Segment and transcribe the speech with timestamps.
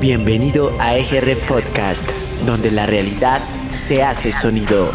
[0.00, 2.02] Bienvenido a EGR Podcast,
[2.46, 4.90] donde la realidad se hace sonido.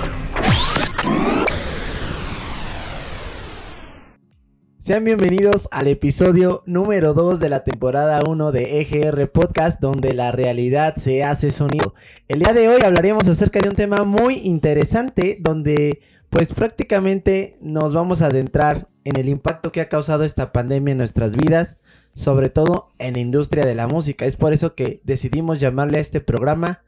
[4.80, 10.32] Sean bienvenidos al episodio número 2 de la temporada 1 de EGR Podcast, donde la
[10.32, 11.94] realidad se hace sonido.
[12.28, 16.02] El día de hoy hablaremos acerca de un tema muy interesante, donde
[16.32, 20.98] pues prácticamente nos vamos a adentrar en el impacto que ha causado esta pandemia en
[20.98, 21.78] nuestras vidas,
[22.16, 24.26] sobre todo en la industria de la música.
[24.26, 26.82] Es por eso que decidimos llamarle a este programa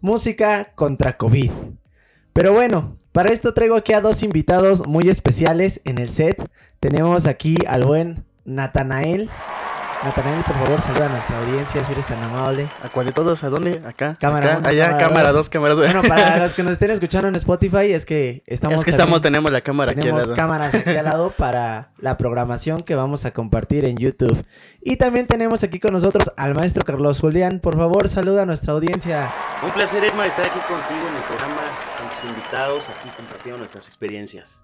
[0.00, 1.50] Música contra COVID.
[2.34, 6.44] Pero bueno, para esto traigo aquí a dos invitados muy especiales en el set.
[6.80, 9.30] Tenemos aquí al buen Natanael.
[10.04, 12.68] Natanael, por favor, saluda a nuestra audiencia si eres tan amable.
[12.82, 13.42] ¿A cuál de todos?
[13.42, 13.82] ¿A dónde?
[13.86, 14.16] ¿Acá?
[14.20, 15.36] Cámara acá, uno, allá, cámara cámara dos.
[15.36, 15.84] dos, cámara dos.
[15.86, 18.78] Bueno, para los que nos estén escuchando en Spotify, es que estamos.
[18.80, 20.36] es que también- estamos, tenemos la cámara aquí al Tenemos lado.
[20.36, 24.44] cámaras aquí al lado para la programación que vamos a compartir en YouTube.
[24.82, 27.60] Y también tenemos aquí con nosotros al maestro Carlos Julián.
[27.60, 29.30] Por favor, saluda a nuestra audiencia.
[29.62, 31.62] Un placer, Edmar, estar aquí contigo en el programa,
[31.98, 34.60] con tus invitados, aquí compartiendo nuestras experiencias.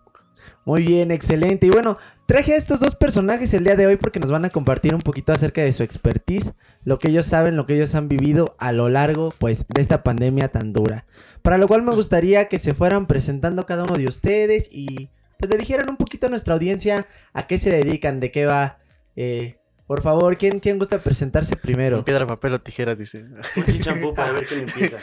[0.64, 1.66] Muy bien, excelente.
[1.66, 4.50] Y bueno, traje a estos dos personajes el día de hoy porque nos van a
[4.50, 6.52] compartir un poquito acerca de su expertise,
[6.84, 10.02] lo que ellos saben, lo que ellos han vivido a lo largo, pues, de esta
[10.02, 11.06] pandemia tan dura.
[11.42, 15.50] Para lo cual me gustaría que se fueran presentando cada uno de ustedes y pues
[15.50, 18.78] le dijeran un poquito a nuestra audiencia a qué se dedican, de qué va.
[19.16, 22.04] Eh, por favor, ¿quién, ¿quién gusta presentarse primero?
[22.04, 23.24] Piedra, papel o tijera, dice.
[23.56, 24.98] Un chinchampú para ver quién empieza.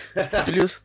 [0.46, 0.82] Julius.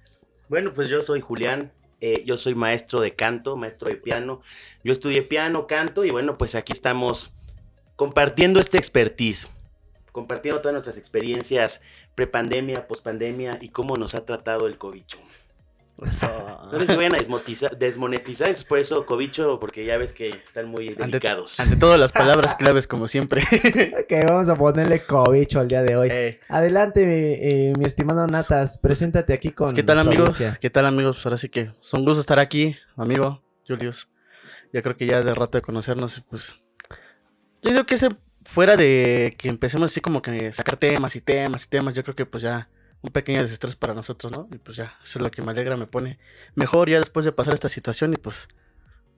[0.49, 1.71] Bueno, pues yo soy Julián,
[2.03, 4.41] eh, yo soy maestro de canto, maestro de piano.
[4.83, 7.33] Yo estudié piano, canto y bueno, pues aquí estamos
[7.95, 9.49] compartiendo este expertise,
[10.11, 11.81] compartiendo todas nuestras experiencias
[12.17, 14.79] prepandemia, pospandemia y cómo nos ha tratado el
[16.11, 16.69] cobicho.
[16.73, 20.89] No les vayan a desmonetizar, entonces por eso cobicho, porque ya ves que están muy
[20.89, 21.61] Ante, delicados.
[21.61, 23.43] ante todo, las palabras claves, como siempre.
[24.03, 26.09] Ok, vamos a ponerle cobicho al día de hoy.
[26.11, 30.31] Eh, Adelante, mi, eh, mi estimado Natas, preséntate aquí con ¿Qué tal, amigos?
[30.31, 30.59] audiencia.
[30.61, 31.17] ¿Qué tal, amigos?
[31.17, 34.09] Pues ahora sí que es un gusto estar aquí, amigo Julius.
[34.73, 36.57] Ya creo que ya de rato de conocernos, pues.
[37.63, 38.09] Yo digo que ese,
[38.45, 42.17] fuera de que empecemos así como que sacar temas y temas y temas, yo creo
[42.17, 42.69] que pues ya
[43.03, 44.49] un pequeño desestrés para nosotros, ¿no?
[44.53, 46.19] Y pues ya, eso es lo que me alegra, me pone
[46.55, 48.49] mejor ya después de pasar esta situación y pues,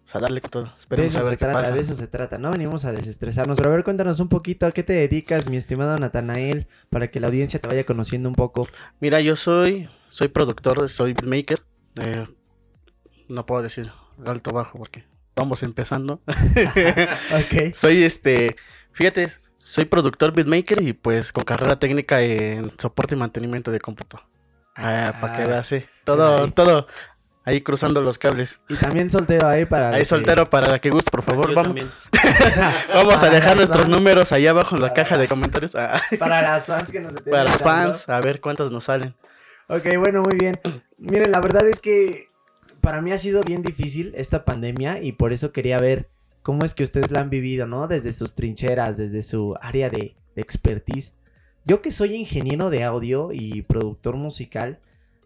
[0.05, 0.65] pues a darle con todo.
[0.65, 1.75] De Esperemos eso a ver se qué trata, pasa.
[1.75, 2.39] de eso se trata.
[2.39, 3.57] No venimos a desestresarnos.
[3.57, 7.21] Pero a ver, cuéntanos un poquito a qué te dedicas, mi estimado Natanael, para que
[7.21, 8.69] la audiencia te vaya conociendo un poco.
[9.01, 11.63] Mira, yo soy, soy productor, soy beatmaker.
[12.01, 12.27] eh,
[13.29, 13.91] no puedo decir
[14.27, 15.05] alto o bajo porque
[15.37, 16.23] vamos empezando.
[17.33, 17.75] Ok.
[17.75, 18.57] soy este,
[18.93, 19.29] fíjate,
[19.65, 24.23] soy productor beatmaker y pues con carrera técnica en soporte y mantenimiento de cómputo.
[24.77, 25.85] Ah, para que Ah, veas, sí.
[26.05, 26.51] Todo, ahí.
[26.53, 26.87] todo
[27.45, 28.59] ahí cruzando los cables.
[28.69, 29.91] Y también soltero ahí para...
[29.91, 31.77] Ahí que- soltero para que guste, por favor, vamos,
[32.95, 35.75] vamos a dejar las nuestros números ahí abajo en la Para caja de las- comentarios.
[35.75, 37.83] Ah, Para las fans que nos estén para los escuchando.
[37.93, 39.15] fans, a ver cuántos nos salen.
[39.69, 40.61] Ok, bueno, muy bien.
[40.99, 42.29] Miren, la verdad es que
[42.81, 46.09] para mí ha sido bien difícil esta pandemia y por eso quería ver
[46.45, 47.89] cómo es que ustedes la han vivido, ¿no?
[47.89, 51.15] Desde sus trincheras, desde su área de, de expertise.
[51.65, 54.79] Yo que soy ingeniero de audio y productor musical,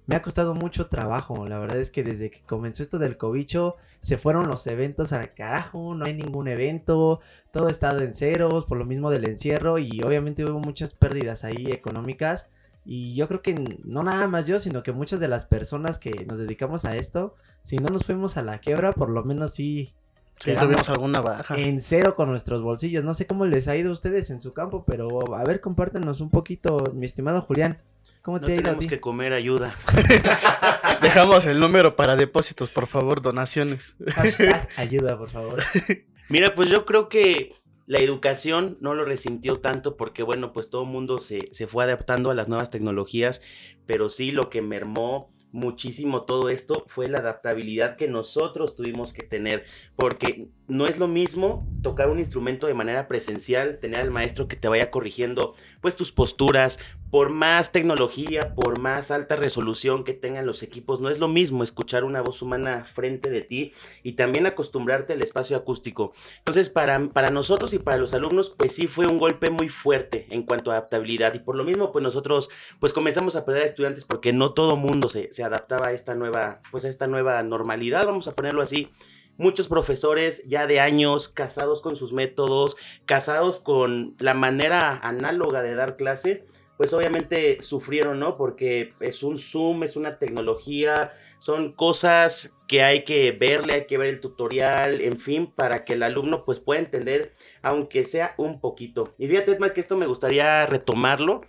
[0.07, 1.45] me ha costado mucho trabajo.
[1.49, 5.34] La verdad es que desde que comenzó esto del cobicho, se fueron los eventos al
[5.34, 7.19] carajo, no hay ningún evento,
[7.51, 11.43] todo ha estado en ceros por lo mismo del encierro y obviamente hubo muchas pérdidas
[11.43, 12.49] ahí económicas.
[12.84, 16.25] Y yo creo que no nada más yo, sino que muchas de las personas que
[16.27, 19.95] nos dedicamos a esto, si no nos fuimos a la quiebra, por lo menos sí
[20.41, 21.56] Si Quedamos tuvimos alguna baja.
[21.59, 23.03] en cero con nuestros bolsillos.
[23.04, 26.21] No sé cómo les ha ido a ustedes en su campo, pero a ver, compártenos
[26.21, 27.82] un poquito, mi estimado Julián.
[28.22, 28.88] ¿Cómo No te ha ido a tenemos ti?
[28.91, 29.75] que comer ayuda.
[31.03, 33.94] Dejamos el número para depósitos, por favor, donaciones.
[34.15, 35.62] Hashtag ayuda, por favor.
[36.28, 37.54] Mira, pues yo creo que
[37.87, 41.84] la educación no lo resintió tanto porque, bueno, pues todo el mundo se, se fue
[41.84, 43.41] adaptando a las nuevas tecnologías,
[43.87, 49.22] pero sí lo que mermó muchísimo todo esto fue la adaptabilidad que nosotros tuvimos que
[49.22, 49.64] tener,
[49.97, 54.56] porque no es lo mismo tocar un instrumento de manera presencial, tener al maestro que
[54.56, 56.78] te vaya corrigiendo pues tus posturas,
[57.10, 61.63] por más tecnología, por más alta resolución que tengan los equipos, no es lo mismo
[61.63, 63.72] escuchar una voz humana frente de ti
[64.03, 66.13] y también acostumbrarte al espacio acústico.
[66.39, 70.27] Entonces, para, para nosotros y para los alumnos, pues sí fue un golpe muy fuerte
[70.31, 73.66] en cuanto a adaptabilidad y por lo mismo, pues nosotros pues comenzamos a perder a
[73.66, 77.42] estudiantes porque no todo mundo se, se adaptaba a esta nueva, pues a esta nueva
[77.42, 78.91] normalidad, vamos a ponerlo así.
[79.39, 82.77] Muchos profesores ya de años casados con sus métodos,
[83.07, 86.45] casados con la manera análoga de dar clase,
[86.77, 88.37] pues obviamente sufrieron, ¿no?
[88.37, 93.99] Porque es un Zoom, es una tecnología, son cosas que hay que verle, hay que
[93.99, 97.33] ver el tutorial, en fin, para que el alumno pues pueda entender,
[97.63, 99.15] aunque sea un poquito.
[99.19, 101.43] Y fíjate, Edmar, que esto me gustaría retomarlo.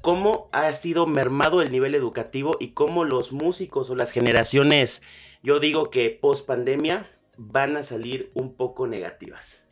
[0.00, 5.02] cómo ha sido mermado el nivel educativo y cómo los músicos o las generaciones,
[5.42, 9.64] yo digo que post pandemia, van a salir un poco negativas.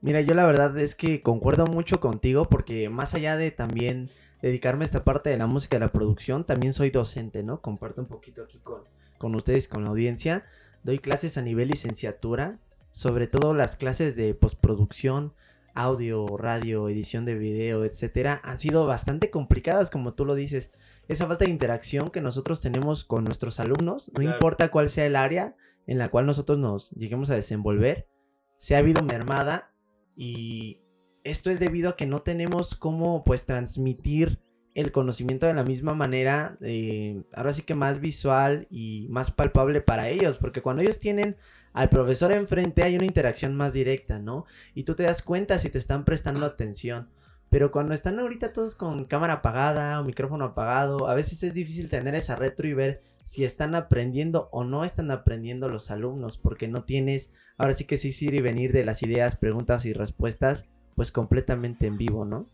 [0.00, 4.08] Mira, yo la verdad es que concuerdo mucho contigo porque más allá de también
[4.40, 7.60] dedicarme a esta parte de la música y la producción, también soy docente, ¿no?
[7.60, 8.82] Comparto un poquito aquí con,
[9.18, 10.44] con ustedes, con la audiencia.
[10.82, 12.58] Doy clases a nivel licenciatura,
[12.90, 15.34] sobre todo las clases de postproducción,
[15.74, 20.72] audio, radio, edición de video, etcétera, han sido bastante complicadas, como tú lo dices.
[21.08, 25.16] Esa falta de interacción que nosotros tenemos con nuestros alumnos, no importa cuál sea el
[25.16, 25.54] área
[25.86, 28.08] en la cual nosotros nos lleguemos a desenvolver,
[28.56, 29.72] se ha habido mermada
[30.16, 30.80] y
[31.24, 34.40] esto es debido a que no tenemos cómo pues transmitir
[34.74, 39.80] el conocimiento de la misma manera, eh, ahora sí que más visual y más palpable
[39.80, 41.36] para ellos, porque cuando ellos tienen
[41.72, 44.46] al profesor enfrente hay una interacción más directa, ¿no?
[44.74, 47.08] Y tú te das cuenta si te están prestando atención.
[47.52, 51.90] Pero cuando están ahorita todos con cámara apagada o micrófono apagado, a veces es difícil
[51.90, 56.66] tener esa retro y ver si están aprendiendo o no están aprendiendo los alumnos, porque
[56.66, 60.70] no tienes, ahora sí que sí, ir y venir de las ideas, preguntas y respuestas,
[60.96, 62.46] pues completamente en vivo, ¿no?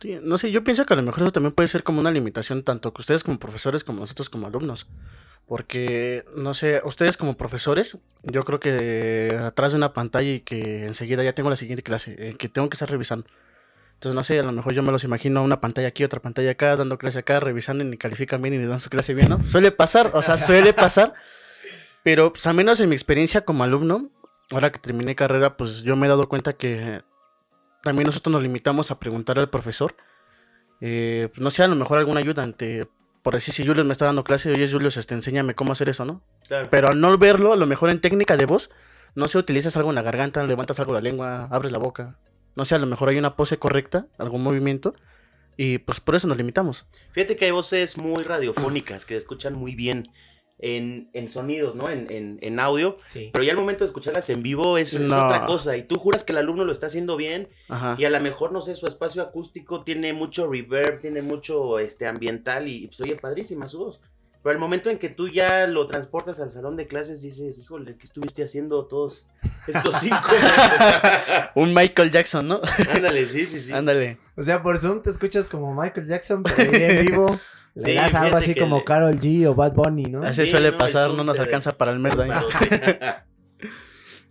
[0.00, 2.12] Sí, no sé, yo pienso que a lo mejor eso también puede ser como una
[2.12, 4.86] limitación tanto que ustedes como profesores como nosotros como alumnos.
[5.50, 10.86] Porque, no sé, ustedes como profesores, yo creo que atrás de una pantalla y que
[10.86, 13.26] enseguida ya tengo la siguiente clase, eh, que tengo que estar revisando.
[13.94, 16.52] Entonces, no sé, a lo mejor yo me los imagino una pantalla aquí, otra pantalla
[16.52, 19.28] acá, dando clase acá, revisando y ni califican bien y ni dan su clase bien,
[19.28, 19.42] ¿no?
[19.42, 21.14] Suele pasar, o sea, suele pasar.
[22.04, 24.08] Pero, pues, al menos en mi experiencia como alumno,
[24.50, 27.02] ahora que terminé carrera, pues yo me he dado cuenta que
[27.82, 29.96] también nosotros nos limitamos a preguntar al profesor.
[30.80, 32.86] Eh, pues, no sé, a lo mejor alguna ayuda ante
[33.22, 36.04] por decir, si Julius me está dando clase, oye, Julius, este, enséñame cómo hacer eso,
[36.04, 36.22] ¿no?
[36.48, 36.68] Claro.
[36.70, 38.70] Pero al no verlo, a lo mejor en técnica de voz,
[39.14, 42.16] no sé, utilizas algo en la garganta, levantas algo la lengua, abres la boca.
[42.56, 44.94] No sé, a lo mejor hay una pose correcta, algún movimiento.
[45.56, 46.86] Y pues por eso nos limitamos.
[47.12, 50.04] Fíjate que hay voces muy radiofónicas que escuchan muy bien
[50.62, 51.88] en, sonidos, ¿no?
[51.90, 52.98] En, en, audio.
[53.12, 55.76] Pero ya al momento de escucharlas en vivo es, otra cosa.
[55.76, 57.48] Y tú juras que el alumno lo está haciendo bien.
[57.98, 62.06] Y a lo mejor, no sé, su espacio acústico tiene mucho reverb, tiene mucho este
[62.06, 64.00] ambiental y pues oye, padrísima su voz.
[64.42, 67.96] Pero al momento en que tú ya lo transportas al salón de clases, dices, híjole,
[67.96, 69.28] ¿qué estuviste haciendo todos
[69.66, 70.16] estos cinco?
[71.54, 72.60] Un Michael Jackson, ¿no?
[72.94, 73.70] Ándale, sí, sí, sí.
[73.70, 74.18] Ándale.
[74.36, 77.38] O sea, por Zoom te escuchas como Michael Jackson, pero en vivo
[77.74, 80.22] le das algo así como Carol G o Bad Bunny, ¿no?
[80.22, 82.26] Así suele pasar, no, nos alcanza para el merda.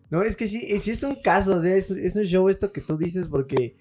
[0.10, 2.82] no, es que sí, sí es un caso, o sea, es, un show esto que
[2.82, 3.78] tú dices porque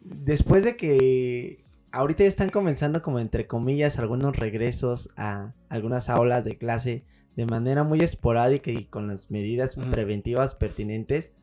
[0.00, 6.44] después de que ahorita ya están comenzando como entre comillas algunos regresos a algunas aulas
[6.44, 7.04] de clase
[7.36, 11.34] de manera muy esporádica y con las medidas preventivas pertinentes,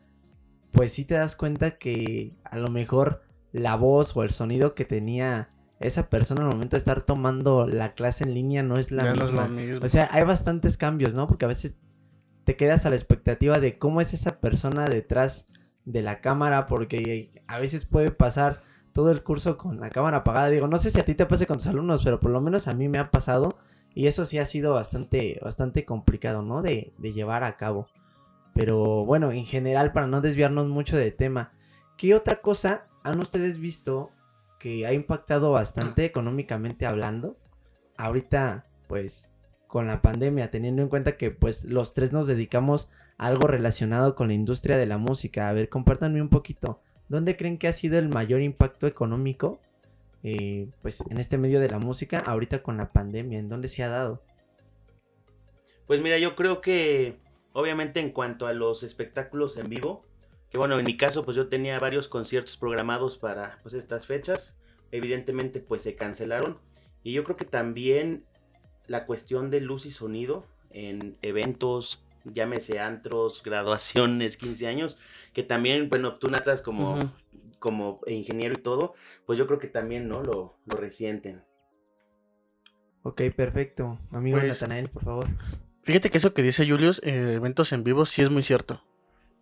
[0.72, 3.22] pues sí te das cuenta que a lo mejor
[3.52, 5.50] la voz o el sonido que tenía
[5.84, 9.50] esa persona al momento de estar tomando la clase en línea no es la, misma.
[9.82, 11.28] O sea, hay bastantes cambios, ¿no?
[11.28, 11.76] Porque a veces
[12.46, 15.48] te quedas a la expectativa de cómo es esa persona detrás
[15.86, 18.62] de la cámara, porque a veces puede pasar
[18.94, 20.50] todo el curso con la cámara apagada.
[20.50, 22.68] Digo, no sé si a ti te pase con tus alumnos, pero por lo menos
[22.68, 23.58] a mí me ha pasado
[23.94, 26.62] y eso sí ha sido bastante, bastante complicado, ¿no?
[26.62, 27.88] De, de llevar a cabo.
[28.54, 31.52] Pero bueno, en general, para no desviarnos mucho de tema,
[31.98, 34.12] ¿qué otra cosa han ustedes visto
[34.64, 37.36] que ha impactado bastante económicamente hablando.
[37.98, 39.34] Ahorita, pues,
[39.68, 44.16] con la pandemia, teniendo en cuenta que, pues, los tres nos dedicamos a algo relacionado
[44.16, 45.50] con la industria de la música.
[45.50, 46.80] A ver, compártanme un poquito.
[47.10, 49.60] ¿Dónde creen que ha sido el mayor impacto económico,
[50.24, 53.40] eh, pues, en este medio de la música, ahorita con la pandemia?
[53.40, 54.24] ¿En dónde se ha dado?
[55.88, 57.20] Pues mira, yo creo que,
[57.52, 60.06] obviamente, en cuanto a los espectáculos en vivo,
[60.54, 64.60] que bueno, en mi caso, pues yo tenía varios conciertos programados para pues, estas fechas.
[64.92, 66.60] Evidentemente, pues se cancelaron.
[67.02, 68.24] Y yo creo que también
[68.86, 75.00] la cuestión de luz y sonido en eventos, llámese antros, graduaciones, 15 años,
[75.34, 77.00] que también, bueno, tú natas como,
[77.58, 78.94] como ingeniero y todo,
[79.26, 80.22] pues yo creo que también, ¿no?
[80.22, 81.44] Lo, lo resienten.
[83.02, 83.98] Ok, perfecto.
[84.12, 85.26] Amigo pues, Natanael, por favor.
[85.82, 88.84] Fíjate que eso que dice Julius, eh, eventos en vivo, sí es muy cierto.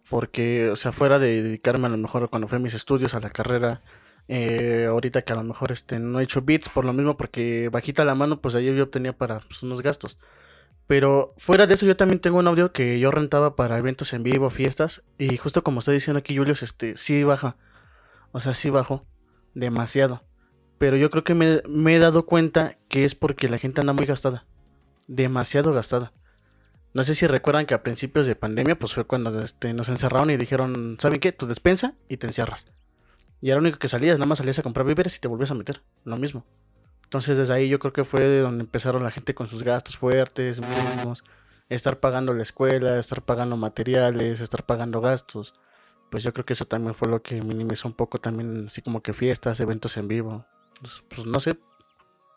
[0.10, 3.20] Porque, o sea, fuera de dedicarme a lo mejor cuando fue a mis estudios, a
[3.20, 3.81] la carrera,
[4.27, 7.70] eh, ahorita que a lo mejor este, no he hecho bits por lo mismo, porque
[7.72, 10.17] bajita la mano, pues ahí yo obtenía para pues, unos gastos.
[10.88, 14.24] Pero fuera de eso, yo también tengo un audio que yo rentaba para eventos en
[14.24, 15.03] vivo, fiestas.
[15.17, 17.55] Y justo como está diciendo aquí Julius, este, sí baja.
[18.31, 19.05] O sea, sí bajó.
[19.53, 20.24] Demasiado.
[20.77, 24.05] Pero yo creo que me he dado cuenta que es porque la gente anda muy
[24.05, 24.46] gastada.
[25.08, 26.12] Demasiado gastada.
[26.93, 30.29] No sé si recuerdan que a principios de pandemia, pues fue cuando este, nos encerraron
[30.29, 31.31] y dijeron, ¿saben qué?
[31.31, 32.67] Tu despensa y te encierras.
[33.39, 35.51] Y era lo único que salías, nada más salías a comprar víveres y te volvías
[35.51, 36.45] a meter, lo mismo.
[37.03, 39.98] Entonces desde ahí yo creo que fue de donde empezaron la gente con sus gastos
[39.98, 41.24] fuertes, mínimos,
[41.69, 45.55] estar pagando la escuela, estar pagando materiales, estar pagando gastos.
[46.10, 49.01] Pues yo creo que eso también fue lo que minimizó un poco también, así como
[49.01, 50.45] que fiestas, eventos en vivo.
[50.81, 51.57] Pues, pues no sé,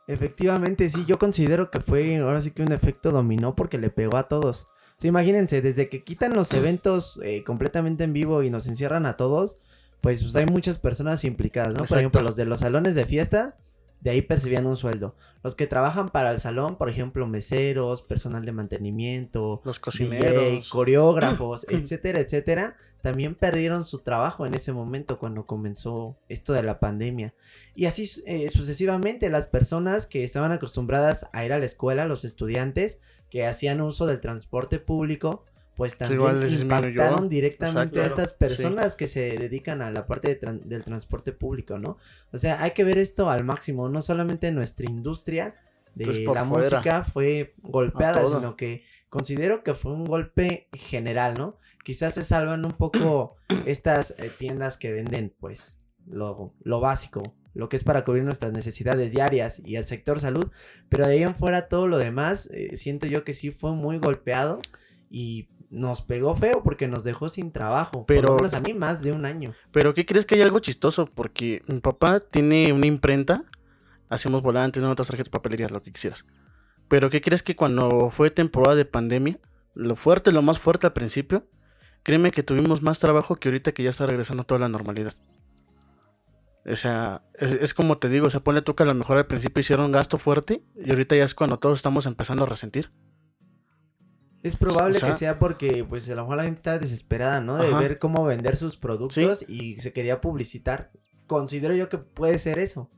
[0.06, 4.16] Efectivamente, sí, yo considero que fue ahora sí que un efecto dominó porque le pegó
[4.16, 4.66] a todos.
[5.02, 9.58] Imagínense, desde que quitan los eventos eh, completamente en vivo y nos encierran a todos,
[10.00, 11.84] pues, pues, hay muchas personas implicadas, ¿no?
[11.84, 13.56] Por ejemplo, los de los salones de fiesta,
[14.00, 15.14] de ahí percibían un sueldo.
[15.42, 20.68] Los que trabajan para el salón, por ejemplo, meseros, personal de mantenimiento, los DJ, cocineros.
[20.70, 26.80] coreógrafos, etcétera, etcétera, también perdieron su trabajo en ese momento cuando comenzó esto de la
[26.80, 27.34] pandemia.
[27.74, 32.24] Y así eh, sucesivamente, las personas que estaban acostumbradas a ir a la escuela, los
[32.24, 35.44] estudiantes que hacían uso del transporte público,
[35.76, 36.20] pues también
[36.62, 41.32] impactaron directamente a estas personas que se dedican a la parte de tran- del transporte
[41.32, 41.98] público, ¿no?
[42.32, 45.56] O sea, hay que ver esto al máximo, no solamente nuestra industria
[45.94, 46.44] de Pues la fuera.
[46.78, 51.58] música fue golpeada, sino que considero que fue un golpe general, ¿no?
[51.84, 53.36] Quizás se salvan un poco
[53.66, 57.22] estas eh, tiendas que venden, pues, lo, lo básico,
[57.54, 60.50] lo que es para cubrir nuestras necesidades diarias y el sector salud,
[60.88, 63.98] pero de ahí en fuera todo lo demás, eh, siento yo que sí fue muy
[63.98, 64.60] golpeado
[65.08, 68.74] y nos pegó feo porque nos dejó sin trabajo, por Pero- lo menos a mí
[68.74, 69.54] más de un año.
[69.72, 71.06] Pero ¿qué crees que hay algo chistoso?
[71.06, 73.44] Porque mi papá tiene una imprenta,
[74.08, 76.24] hacemos volantes, notas, tarjetas, papelerías, lo que quisieras.
[76.88, 79.38] Pero ¿qué crees que cuando fue temporada de pandemia,
[79.74, 81.46] lo fuerte, lo más fuerte al principio,
[82.04, 85.14] créeme que tuvimos más trabajo que ahorita que ya está regresando toda la normalidad.
[86.66, 89.16] O sea, es, es como te digo, o sea, ponle tú que a lo mejor
[89.18, 92.90] al principio hicieron gasto fuerte y ahorita ya es cuando todos estamos empezando a resentir.
[94.42, 97.40] Es probable O sea- que sea porque, pues, a lo mejor la gente está desesperada,
[97.40, 97.56] ¿no?
[97.56, 97.78] De Ajá.
[97.80, 100.92] ver cómo vender sus productos y se quería publicitar.
[101.26, 102.90] Considero yo que puede ser eso.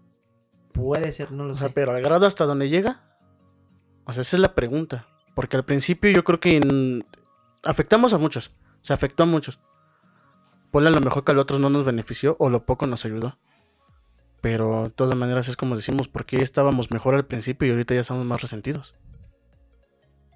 [0.73, 1.75] Puede ser, no lo O sea, sé.
[1.75, 3.17] pero al grado hasta donde llega.
[4.05, 5.07] O sea, esa es la pregunta.
[5.35, 7.05] Porque al principio yo creo que en-
[7.65, 8.53] afectamos a muchos.
[8.87, 9.59] Se afectó a muchos.
[10.71, 13.05] Ponle a lo mejor que a los otros no nos benefició o lo poco nos
[13.05, 13.37] ayudó.
[14.41, 18.03] Pero de todas maneras es como decimos, porque estábamos mejor al principio y ahorita ya
[18.03, 18.95] estamos más resentidos.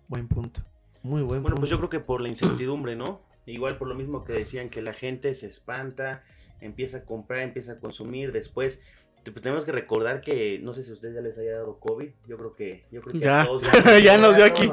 [0.09, 0.63] Buen punto.
[1.05, 1.61] Muy buen Bueno, punto.
[1.61, 3.21] pues yo creo que por la incertidumbre, ¿no?
[3.47, 6.25] Igual por lo mismo que decían que la gente se espanta,
[6.61, 8.83] empieza a comprar, empieza a consumir, después
[9.25, 12.09] pues tenemos que recordar que no sé si a ustedes ya les haya dado COVID,
[12.27, 13.43] yo creo que yo creo que Ya.
[13.43, 13.63] a todos
[14.03, 14.71] ya nos dio aquí.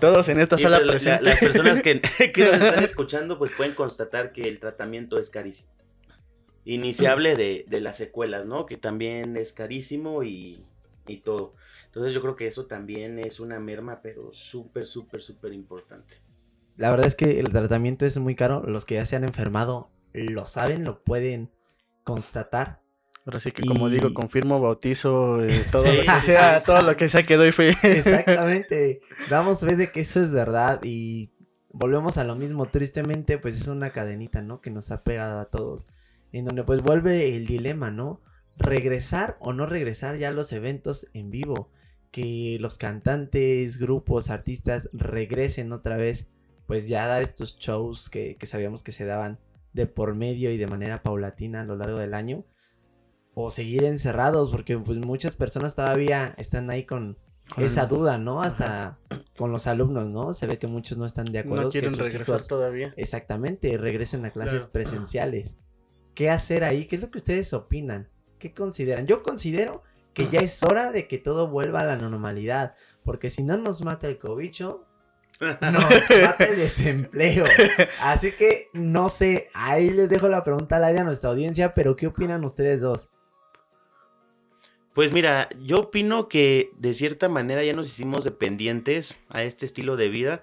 [0.00, 2.00] Todos en esta Y, sala pues, la- las personas que,
[2.34, 5.72] que nos están escuchando pues pueden constatar que el tratamiento es carísimo.
[6.64, 8.64] Y ni se hable de, de las secuelas, ¿no?
[8.66, 10.64] Que también es carísimo y,
[11.06, 11.54] y todo.
[11.86, 16.16] Entonces yo creo que eso también es una merma, pero súper, súper, súper importante.
[16.76, 18.62] La verdad es que el tratamiento es muy caro.
[18.66, 21.50] Los que ya se han enfermado lo saben, lo pueden
[22.02, 22.80] constatar.
[23.26, 26.60] Ahora sí que como y- digo, confirmo, bautizo, eh, todo Sí, lo que sí, sea,
[26.60, 27.70] sí, todo lo que sea que doy fe.
[27.82, 29.00] Exactamente.
[29.30, 31.30] Damos fe de que eso es verdad y
[31.70, 32.66] volvemos a lo mismo.
[32.66, 34.60] Tristemente, pues es una cadenita, ¿no?
[34.60, 35.86] Que nos ha pegado a todos.
[36.32, 38.20] En donde pues vuelve el dilema, ¿no?
[38.58, 41.70] Regresar o no regresar ya a los eventos en vivo.
[42.10, 46.30] Que los cantantes, grupos, artistas regresen otra vez.
[46.66, 49.38] Pues ya a dar estos shows que, que sabíamos que se daban
[49.72, 52.44] de por medio y de manera paulatina a lo largo del año.
[53.34, 57.18] O seguir encerrados, porque pues muchas personas todavía están ahí con,
[57.52, 58.42] Con esa el- duda, ¿no?
[58.42, 58.98] Hasta
[59.36, 60.32] con los alumnos, ¿no?
[60.34, 61.64] Se ve que muchos no están de acuerdo.
[61.64, 62.94] No que quieren sus regresar hijos, todavía.
[62.96, 64.72] exactamente, regresen a clases Claro.
[64.72, 65.56] presenciales.
[66.14, 66.86] ¿Qué hacer ahí?
[66.86, 68.08] ¿Qué es lo que ustedes opinan?
[68.38, 69.06] ¿Qué consideran?
[69.08, 72.74] Yo considero que ya es hora de que todo vuelva a la normalidad,
[73.04, 74.84] porque si no nos mata el cobicho,
[75.40, 75.82] nos
[76.22, 77.42] mata el desempleo.
[78.00, 81.96] Así que no sé, ahí les dejo la pregunta al aire a nuestra audiencia, pero
[81.96, 83.10] ¿qué opinan ustedes dos?
[84.94, 89.96] Pues mira, yo opino que de cierta manera ya nos hicimos dependientes a este estilo
[89.96, 90.42] de vida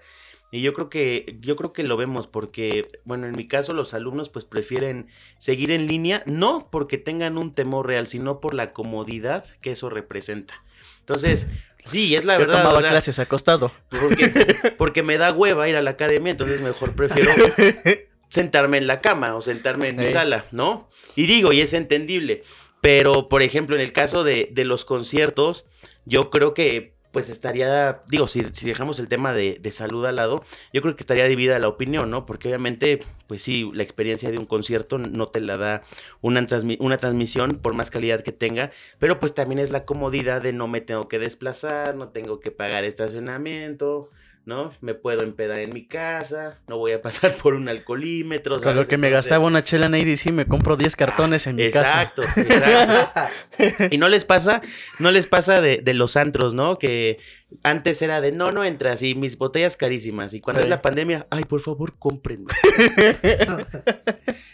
[0.52, 3.94] y yo creo que yo creo que lo vemos porque bueno, en mi caso los
[3.94, 8.74] alumnos pues prefieren seguir en línea no porque tengan un temor real, sino por la
[8.74, 10.62] comodidad que eso representa.
[11.00, 11.48] Entonces,
[11.86, 13.72] sí, es la Yo verdad, tomaba o sea, clases acostado.
[13.90, 17.32] porque porque me da hueva ir a la academia, entonces mejor prefiero
[18.28, 20.90] sentarme en la cama o sentarme en mi sala, ¿no?
[21.16, 22.44] Y digo, y es entendible.
[22.82, 25.66] Pero, por ejemplo, en el caso de, de los conciertos,
[26.06, 30.16] yo creo que pues estaría, digo, si, si dejamos el tema de, de salud al
[30.16, 32.26] lado, yo creo que estaría dividida la opinión, ¿no?
[32.26, 35.84] Porque obviamente, pues sí, la experiencia de un concierto no te la da
[36.22, 40.42] una, transmi- una transmisión por más calidad que tenga, pero pues también es la comodidad
[40.42, 44.10] de no me tengo que desplazar, no tengo que pagar estacionamiento,
[44.46, 44.72] ¿no?
[44.82, 48.60] Me puedo empedar en mi casa, no voy a pasar por un alcoholímetro.
[48.60, 51.70] Con lo que me gastaba una chela en ADC, me compro 10 cartones en mi
[51.72, 52.02] casa.
[52.04, 53.86] Exacto, exacto.
[53.92, 54.62] y no les pasa,
[55.00, 56.80] no les pasa de, de los antros, ¿no?
[56.80, 57.20] Que
[57.64, 60.34] antes era de no, no entras y mis botellas carísimas.
[60.34, 60.66] Y cuando Sí.
[60.66, 62.48] es la pandemia, ay, por favor, cómprenme.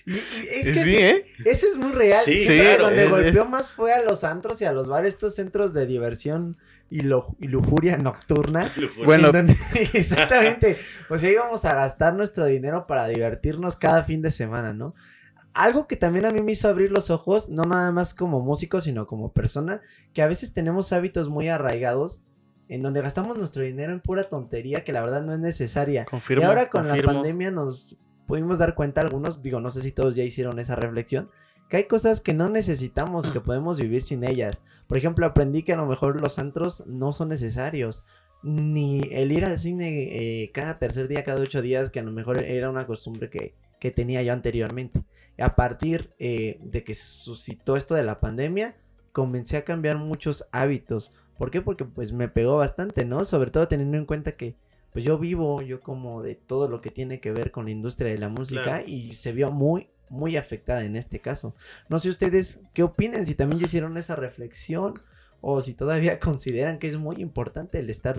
[0.05, 1.25] Y- y es que Sí, ¿eh?
[1.45, 2.21] Eso es muy real.
[2.23, 5.13] Sí, Sí, claro, Donde es- golpeó más fue a los antros y a los bares,
[5.13, 6.55] estos centros de diversión
[6.89, 8.69] y, lo, y lujuria nocturna.
[9.05, 9.55] Bueno, donde-
[9.93, 10.77] exactamente.
[11.09, 14.93] O sea, íbamos a gastar nuestro dinero para divertirnos cada fin de semana, ¿no?
[15.53, 18.79] Algo que también a mí me hizo abrir los ojos, no nada más como músico,
[18.79, 19.81] sino como persona,
[20.13, 22.23] que a veces tenemos hábitos muy arraigados
[22.69, 26.05] en donde gastamos nuestro dinero en pura tontería que la verdad no es necesaria.
[26.05, 26.43] confirmo.
[26.43, 27.11] y ahora con confirmo.
[27.11, 30.75] la pandemia nos pudimos dar cuenta algunos, digo, no sé si todos ya hicieron esa
[30.75, 31.29] reflexión,
[31.69, 34.61] que hay cosas que no necesitamos y que podemos vivir sin ellas.
[34.87, 38.03] Por ejemplo, aprendí que a lo mejor los antros no son necesarios.
[38.43, 42.11] Ni el ir al cine eh, cada tercer día, cada ocho días, que a lo
[42.11, 45.03] mejor era una costumbre que, que tenía yo anteriormente.
[45.39, 48.75] A partir eh, de que suscitó esto de la pandemia,
[49.11, 51.11] comencé a cambiar muchos hábitos.
[51.37, 51.61] ¿Por qué?
[51.61, 53.23] Porque pues me pegó bastante, ¿no?
[53.23, 54.55] Sobre todo teniendo en cuenta que
[54.93, 58.11] pues yo vivo, yo como de todo lo que tiene que ver con la industria
[58.11, 58.83] de la música Claro.
[58.87, 61.55] y se vio muy, muy afectada en este caso.
[61.89, 65.01] No sé ustedes qué opinan, si también ya hicieron esa reflexión
[65.41, 68.17] o si todavía consideran que es muy importante el estar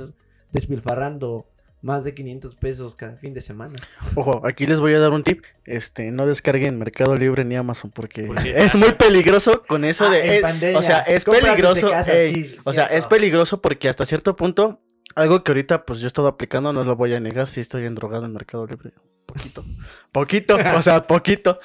[0.52, 1.46] despilfarrando
[1.80, 3.74] más de 500 pesos cada fin de semana.
[4.16, 5.44] Ojo, aquí les voy a dar un tip.
[5.64, 10.26] Este, no descarguen Mercado Libre ni Amazon porque es muy peligroso con eso Ah, de.
[10.26, 11.90] en eh, pandemia, o sea, es compras peligroso.
[11.90, 14.80] casa, ey, sí, o sea, es peligroso porque hasta cierto punto,
[15.14, 17.86] algo que ahorita pues yo he estado aplicando, no lo voy a negar, si estoy
[17.86, 18.92] endrogado en Mercado Libre.
[19.28, 19.64] Poquito.
[20.10, 21.60] poquito, o sea, poquito.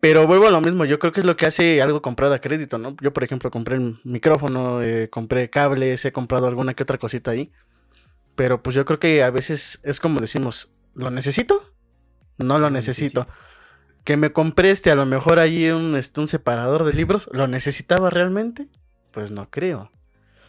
[0.00, 2.40] Pero vuelvo a lo mismo, yo creo que es lo que hace algo comprar a
[2.40, 2.94] crédito, ¿no?
[3.00, 7.30] Yo, por ejemplo, compré el micrófono, eh, compré cables, he comprado alguna que otra cosita
[7.30, 7.50] ahí.
[8.34, 11.72] Pero pues yo creo que a veces es como decimos, ¿lo necesito?
[12.36, 13.26] No lo Lo necesito.
[14.02, 17.46] Que me compré este, a lo mejor ahí un, este, un separador de libros, ¿lo
[17.46, 18.68] necesitaba realmente?
[19.12, 19.90] Pues no creo.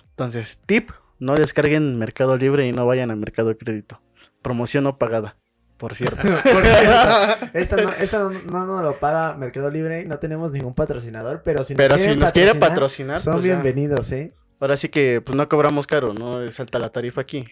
[0.10, 4.01] Entonces, tip, no descarguen Mercado Libre y no vayan a Mercado de Crédito.
[4.42, 5.37] Promoción no pagada,
[5.77, 6.22] por cierto.
[6.22, 10.74] Por cierto, esta no, esta no, no nos lo paga Mercado Libre, no tenemos ningún
[10.74, 14.33] patrocinador, pero si nos Pero si quieren patrocinar, patrocinar, son pues bienvenidos, ¿eh?
[14.59, 16.42] Ahora sí que pues no cobramos caro, ¿no?
[16.42, 17.46] Es alta la tarifa aquí.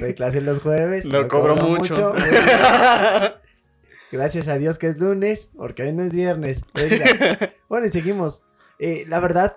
[0.00, 1.04] Doy clase los jueves.
[1.04, 2.14] No cobro mucho.
[4.12, 6.62] Gracias a Dios que es lunes, porque hoy no es viernes.
[6.72, 7.52] Venga.
[7.68, 8.44] Bueno, y seguimos.
[8.78, 9.56] Eh, la verdad,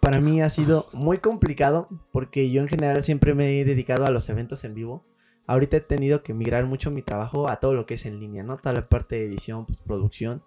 [0.00, 4.10] para mí ha sido muy complicado, porque yo en general siempre me he dedicado a
[4.10, 5.04] los eventos en vivo.
[5.48, 8.42] Ahorita he tenido que migrar mucho mi trabajo a todo lo que es en línea,
[8.42, 8.58] ¿no?
[8.58, 10.44] Toda la parte de edición, postproducción.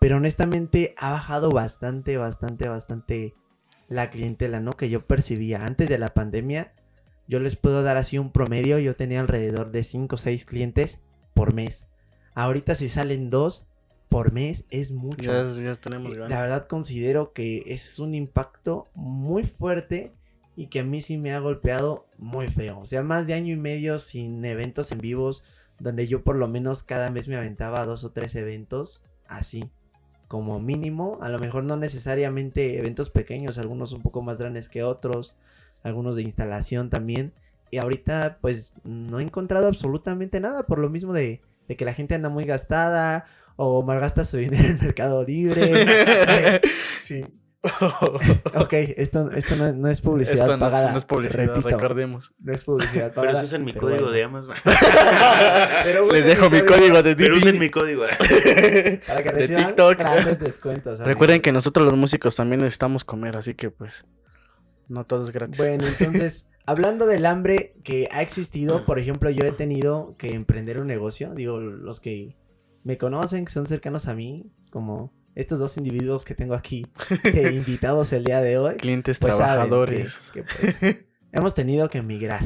[0.00, 3.34] Pero honestamente ha bajado bastante, bastante, bastante
[3.88, 4.72] la clientela, ¿no?
[4.72, 6.74] Que yo percibía antes de la pandemia.
[7.28, 8.80] Yo les puedo dar así un promedio.
[8.80, 11.86] Yo tenía alrededor de 5 o 6 clientes por mes.
[12.34, 13.68] Ahorita si salen dos
[14.08, 15.30] por mes es mucho.
[15.30, 16.18] ya, ya tenemos Eh.
[16.28, 20.12] La verdad considero que es un impacto muy fuerte
[20.56, 22.80] y que a mí sí me ha golpeado muy feo.
[22.80, 25.44] O sea, más de año y medio sin eventos en vivos,
[25.78, 29.70] donde yo por lo menos cada mes me aventaba dos o tres eventos así.
[30.28, 34.82] Como mínimo, a lo mejor no necesariamente eventos pequeños, algunos un poco más grandes que
[34.82, 35.34] otros,
[35.82, 37.34] algunos de instalación también.
[37.70, 41.94] Y ahorita pues no he encontrado absolutamente nada por lo mismo de, de que la
[41.94, 46.60] gente anda muy gastada o malgasta su dinero en Mercado Libre.
[47.00, 47.24] sí.
[48.54, 50.92] Ok, esto, esto no, no es publicidad Esto no es, pagada.
[50.92, 52.32] no es publicidad, repito, recordemos.
[52.40, 53.38] no es publicidad Pero pagada.
[53.40, 54.12] si usan mi pero código bueno.
[54.12, 54.56] de Amazon.
[55.84, 57.38] Pero Les usen dejo mi código de Pero Didi.
[57.42, 58.02] usen mi código.
[59.06, 59.98] Para que de reciban TikTok.
[59.98, 61.00] grandes descuentos.
[61.00, 64.04] Recuerden que nosotros los músicos también necesitamos comer, así que pues
[64.88, 65.56] no todo es gratis.
[65.58, 70.78] Bueno, entonces, hablando del hambre que ha existido, por ejemplo, yo he tenido que emprender
[70.78, 71.32] un negocio.
[71.34, 72.36] Digo, los que
[72.82, 76.86] me conocen, que son cercanos a mí, como estos dos individuos que tengo aquí
[77.52, 78.76] invitados el día de hoy.
[78.76, 80.20] Clientes pues trabajadores.
[80.32, 80.78] que- que, pues,
[81.32, 82.42] hemos tenido que emigrar.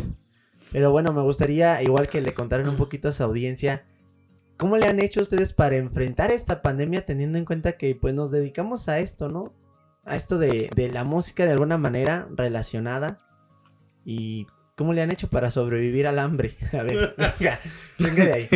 [0.72, 3.86] Pero bueno, me gustaría, igual que le contaran un poquito a su audiencia,
[4.58, 8.30] ¿cómo le han hecho ustedes para enfrentar esta pandemia teniendo en cuenta que pues nos
[8.30, 9.54] dedicamos a esto, ¿no?
[10.04, 13.18] A esto de, de la música de alguna manera relacionada.
[14.04, 14.46] ¿Y
[14.76, 16.56] cómo le han hecho para sobrevivir al hambre?
[16.78, 17.58] A ver, venga,
[17.98, 18.48] venga de ahí.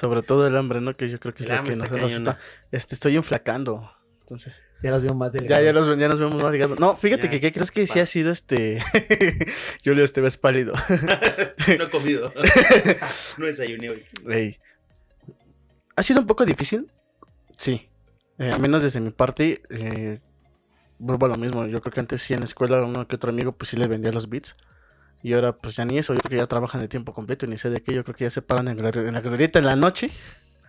[0.00, 0.96] Sobre todo el hambre, ¿no?
[0.96, 2.38] Que yo creo que es El lo que cañón, está.
[2.70, 3.90] Este, estoy enflacando.
[4.20, 4.62] Entonces.
[4.82, 5.64] Ya los veo más Ya, delgados.
[5.64, 6.80] ya nos, ya nos vemos más ligados.
[6.80, 8.80] No, fíjate Ya, que ¿qué crees que sí ha sido este.
[9.84, 10.72] Julio, te ves pálido.
[11.78, 12.32] No he comido.
[13.36, 14.04] No desayuné hoy.
[14.30, 14.58] Ey.
[15.96, 16.90] ¿Ha sido un poco difícil?
[17.58, 17.90] Sí.
[18.38, 20.20] Eh, al menos desde mi parte, eh,
[20.98, 21.66] vuelvo a lo mismo.
[21.66, 23.86] Yo creo que antes sí en la escuela uno que otro amigo pues sí le
[23.86, 24.56] vendía los beats.
[25.22, 27.48] Y ahora pues ya ni eso, yo creo que ya trabajan de tiempo completo y
[27.50, 29.58] ni sé de qué, yo creo que ya se paran en la, en la glorieta
[29.58, 30.10] en la noche.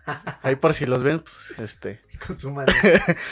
[0.42, 2.02] Ahí por si los ven, pues este...
[2.28, 2.66] Consuman.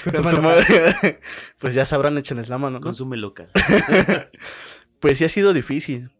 [0.05, 0.55] consuma-
[1.59, 2.81] pues ya sabrán, échenles la mano, ¿no?
[2.81, 3.51] Consume local.
[4.99, 6.11] Pues sí ha sido difícil.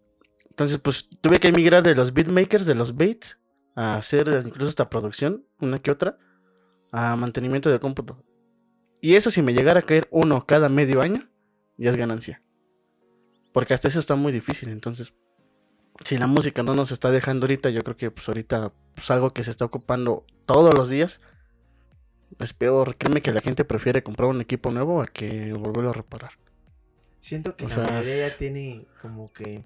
[0.50, 3.40] Entonces pues tuve que emigrar de los beatmakers, de los beats,
[3.76, 6.18] a hacer incluso esta producción, una que otra,
[6.92, 8.26] a mantenimiento de cómputo.
[9.02, 11.30] Y eso si me llegara a caer uno cada medio año,
[11.78, 12.44] ya es ganancia.
[13.54, 15.14] Porque hasta eso está muy difícil, entonces...
[16.06, 19.32] Si la música no nos está dejando ahorita, yo creo que pues ahorita pues, algo
[19.34, 21.20] que se está ocupando todos los días
[22.40, 22.96] es peor.
[22.96, 26.32] Créeme que la gente prefiere comprar un equipo nuevo a que volverlo a reparar.
[27.20, 29.66] Siento que O la sea, mayoría ya tiene como que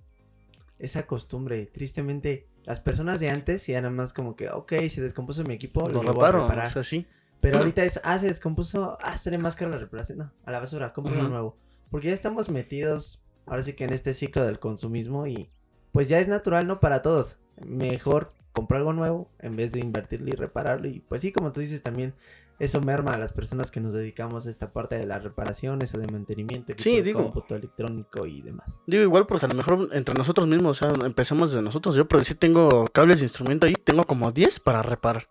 [0.80, 1.68] esa costumbre.
[1.68, 5.82] Tristemente, las personas de antes ya nada más como que, ok, se descompuso mi equipo,
[5.88, 6.68] Lo lo, reparo, reparo, a reparar.
[6.68, 7.06] o sea, sí.
[7.42, 10.18] Pero ahorita es, ah, se descompuso, ah, sale más caro la reparación.
[10.18, 11.58] No, a la basura, compra uno nuevo.
[11.92, 15.50] Porque ya estamos metidos, ahora sí que en este ciclo del consumismo y
[15.92, 16.80] pues ya es natural, ¿no?
[16.80, 17.38] Para todos.
[17.66, 20.88] Mejor comprar algo nuevo en vez de invertirlo y repararlo.
[20.88, 22.14] Y pues sí, como tú dices también,
[22.60, 26.00] eso merma a las personas que nos dedicamos a esta parte de las reparaciones o
[26.00, 26.74] de mantenimiento.
[26.78, 27.24] Sí, de digo.
[27.24, 28.82] cómputo electrónico y demás.
[28.88, 31.96] Digo igual porque a lo mejor entre nosotros mismos, o sea, empezamos de nosotros.
[31.96, 35.28] Yo por decir tengo cables de instrumento ahí, tengo como 10 para reparar.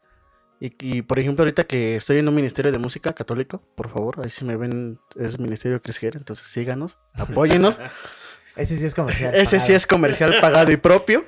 [0.63, 4.21] Y, y, por ejemplo ahorita que estoy en un ministerio de música católico, por favor,
[4.23, 7.81] ahí si me ven es Ministerio Crescer, entonces síganos, apóyenos.
[8.57, 9.35] Ese sí es comercial.
[9.35, 11.25] Ese sí es comercial pagado y propio.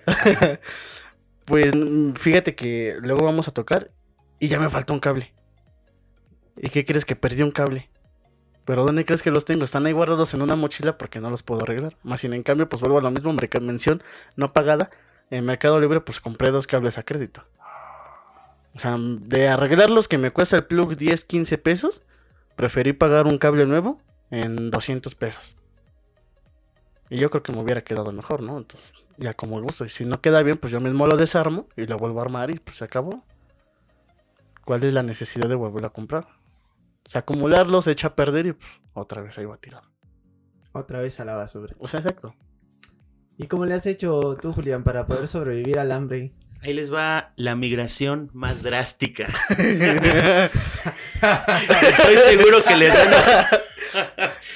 [1.47, 1.73] pues
[2.15, 3.91] fíjate que luego vamos a tocar
[4.39, 5.35] y ya me falta un cable.
[6.57, 7.91] ¿Y qué crees que perdí un cable?
[8.65, 9.65] Pero ¿dónde crees que los tengo?
[9.65, 11.97] Están ahí guardados en una mochila porque no los puedo arreglar.
[12.05, 14.01] Más sin en cambio, pues vuelvo a lo mismo, mención
[14.37, 14.91] no pagada.
[15.31, 17.45] En Mercado Libre, pues compré dos cables a crédito.
[18.75, 22.03] O sea, de arreglarlos que me cuesta el plug 10, 15 pesos,
[22.57, 25.57] preferí pagar un cable nuevo en 200 pesos.
[27.11, 28.59] Y yo creo que me hubiera quedado mejor, ¿no?
[28.59, 29.85] Entonces, ya como gusto.
[29.85, 32.51] Y si no queda bien, pues yo mismo lo desarmo y lo vuelvo a armar
[32.51, 33.25] y pues se acabó.
[34.65, 36.27] ¿Cuál es la necesidad de volver a comprar?
[37.07, 39.89] O sea, acumularlo se echa a perder y pues, otra vez ahí va tirado.
[40.73, 41.77] Otra vez a la basura.
[41.79, 42.35] O sea, exacto.
[43.37, 46.33] ¿Y cómo le has hecho tú, Julián, para poder sobrevivir al hambre?
[46.65, 49.29] Ahí les va la migración más drástica.
[51.89, 53.49] Estoy seguro que les gana,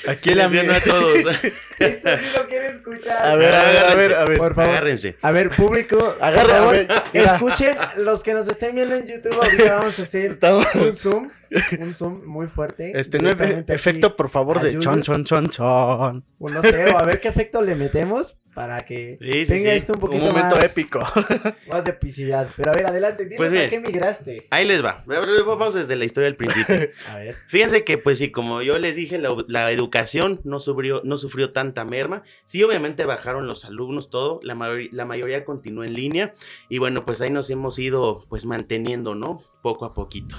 [0.08, 1.18] Aquí les la gana a todos.
[1.78, 3.26] Esto sí lo quiero escuchar.
[3.26, 4.38] A ver, a ver, a ver, a ver.
[4.38, 4.70] Por favor.
[4.70, 5.16] Agárrense.
[5.22, 7.26] A ver, público, Agarra- por favor, a ver, mira.
[7.26, 9.34] escuchen los que nos estén viendo en YouTube.
[9.34, 11.30] Ahorita vamos a hacer Estamos- un zoom,
[11.78, 12.98] un zoom muy fuerte.
[12.98, 16.24] Este, no efecto, por favor, de chon, chon, chon, chon.
[16.38, 19.70] O no sé, o a ver qué efecto le metemos para que Sí, sí, tenga
[19.70, 19.76] sí.
[19.76, 20.98] esto un Un poquito momento más, épico.
[21.70, 22.48] más de epicidad.
[22.56, 24.48] Pero a ver, adelante, dinos Pues a qué migraste.
[24.50, 25.04] Ahí les va.
[25.06, 26.74] Vamos desde la historia del principio.
[27.08, 27.36] A ver.
[27.46, 31.52] Fíjense que, pues sí, como yo les dije, la, la educación no sufrió, no sufrió
[31.52, 32.24] tanta merma.
[32.44, 34.40] Sí, obviamente bajaron los alumnos, todo.
[34.42, 36.34] La, mayor- la mayoría continuó en línea.
[36.68, 39.38] Y bueno, pues ahí nos hemos ido, pues manteniendo, ¿no?
[39.62, 40.34] Poco a poquito.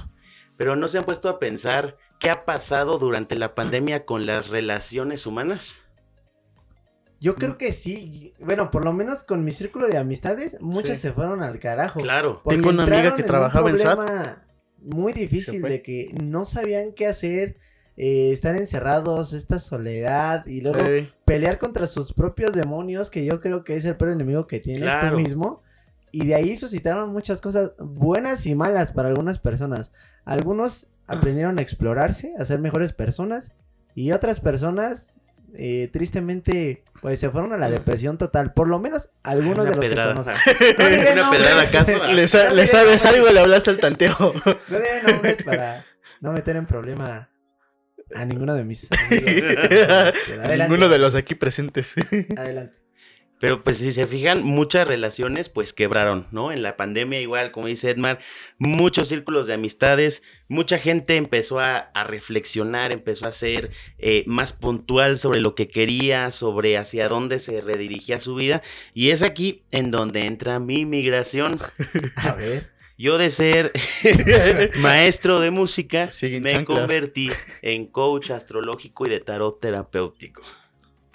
[0.57, 4.49] Pero no se han puesto a pensar qué ha pasado durante la pandemia con las
[4.49, 5.83] relaciones humanas.
[7.19, 8.33] Yo creo que sí.
[8.39, 11.01] Bueno, por lo menos con mi círculo de amistades, muchas Sí.
[11.03, 11.99] se fueron al carajo.
[11.99, 12.41] Claro.
[12.47, 14.37] Tengo una amiga que en un trabajaba en SAT.
[14.81, 17.57] Muy difícil de que no sabían qué hacer,
[17.97, 20.79] eh, estar encerrados, esta soledad y luego
[21.25, 24.83] pelear contra sus propios demonios, que yo creo que es el peor enemigo que tienes
[24.83, 25.11] Claro.
[25.17, 25.61] tú mismo.
[26.11, 29.91] Y de ahí suscitaron muchas cosas buenas y malas para algunas personas.
[30.23, 33.51] Algunos aprendieron a explorarse, a ser mejores personas.
[33.95, 35.19] Y otras personas,
[35.55, 38.53] eh, tristemente, pues se fueron a la depresión total.
[38.53, 40.13] Por lo menos algunos Una de los pedrada.
[40.13, 40.33] que conozco.
[40.79, 41.75] No diré Una pedrada nombres.
[41.75, 42.11] acaso.
[42.13, 43.29] ¿Le, sa- le sabes algo?
[43.31, 44.15] Le hablaste al tanteo.
[44.45, 45.85] No diré nombres para
[46.21, 47.29] no meter en problema
[48.15, 49.33] a ninguno de mis amigos.
[50.57, 51.93] Ninguno de los aquí presentes.
[52.37, 52.77] Adelante.
[53.39, 56.51] Pero pues si se fijan, muchas relaciones pues quebraron, ¿no?
[56.51, 58.19] En la pandemia igual, como dice Edmar,
[58.57, 64.51] muchos círculos de amistades, mucha gente empezó a, a reflexionar, empezó a ser eh, más
[64.51, 68.61] puntual sobre lo que quería, sobre hacia dónde se redirigía su vida.
[68.93, 71.59] Y es aquí en donde entra mi migración.
[72.17, 72.71] A ver.
[72.97, 73.71] Yo de ser
[74.81, 76.79] maestro de música, me chanclas.
[76.79, 77.29] convertí
[77.61, 80.41] en coach astrológico y de tarot terapéutico.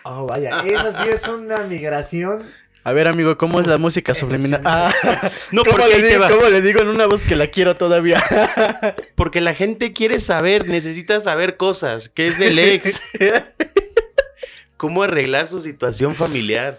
[0.07, 2.45] Oh, vaya, eso sí es una migración.
[2.87, 4.61] A ver, amigo, ¿cómo es la música subliminal?
[4.67, 4.93] Ah,
[5.53, 8.23] No, ¿cómo, porque le digo, cómo le digo en una voz que la quiero todavía?
[9.15, 12.11] Porque la gente quiere saber, necesita saber cosas.
[12.11, 13.01] ¿Qué es del ex?
[14.77, 16.79] ¿Cómo arreglar su situación familiar?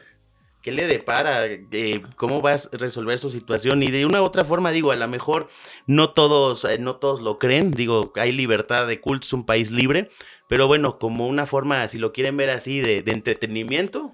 [0.66, 1.46] ¿Qué le depara?
[1.46, 3.84] Eh, ¿Cómo vas a resolver su situación?
[3.84, 5.48] Y de una u otra forma, digo, a lo mejor
[5.86, 7.70] no todos, eh, no todos lo creen.
[7.70, 10.10] Digo, hay libertad de culto, es un país libre.
[10.48, 14.12] Pero bueno, como una forma, si lo quieren ver así, de, de entretenimiento,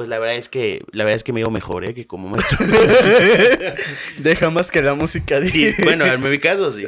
[0.00, 1.92] pues la verdad es que la verdad es que me digo mejor, ¿eh?
[1.92, 2.56] Que como maestro.
[4.18, 5.44] Deja más que la música.
[5.44, 5.82] sí, dice.
[5.84, 6.86] bueno, en mi caso sí.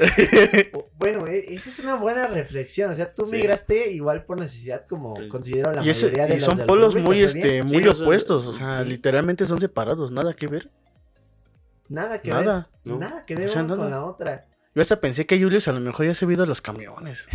[0.96, 2.90] Bueno, e- esa es una buena reflexión.
[2.90, 3.32] O sea, tú Sí.
[3.36, 5.28] migraste igual por necesidad, como Sí.
[5.28, 8.02] considero la Y, eso- mayoría de y los son polos muy, este, muy Sí, son-
[8.02, 8.46] opuestos.
[8.46, 8.88] O sea, sí.
[8.88, 10.70] literalmente son separados, nada que ver.
[11.90, 12.94] Nada que Nada, ver.
[12.94, 12.98] ¿no?
[12.98, 13.82] Nada que ver O sea, uno nada.
[13.82, 14.46] con la otra.
[14.74, 17.26] Yo hasta pensé que Julius a lo mejor ya se había ido a los camiones.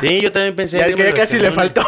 [0.00, 0.78] Sí, yo también pensé.
[0.78, 1.82] Ya, que ya casi le faltó.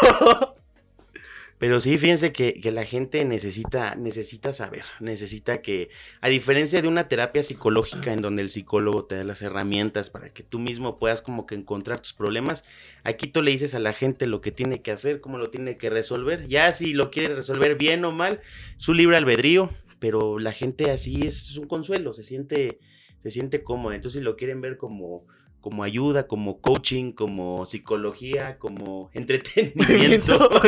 [1.64, 5.88] Pero sí, fíjense que, que la gente necesita, necesita saber, necesita que,
[6.20, 10.28] a diferencia de una terapia psicológica en donde el psicólogo te da las herramientas para
[10.28, 12.66] que tú mismo puedas como que encontrar tus problemas,
[13.02, 15.78] aquí tú le dices a la gente lo que tiene que hacer, cómo lo tiene
[15.78, 16.48] que resolver.
[16.48, 18.42] Ya si lo quiere resolver bien o mal,
[18.76, 22.78] su libre albedrío, pero la gente así es, un consuelo, se siente,
[23.16, 23.94] se siente cómoda.
[23.94, 25.24] Entonces si lo quieren ver como
[25.64, 30.50] como ayuda, como coaching, como psicología, como entretenimiento.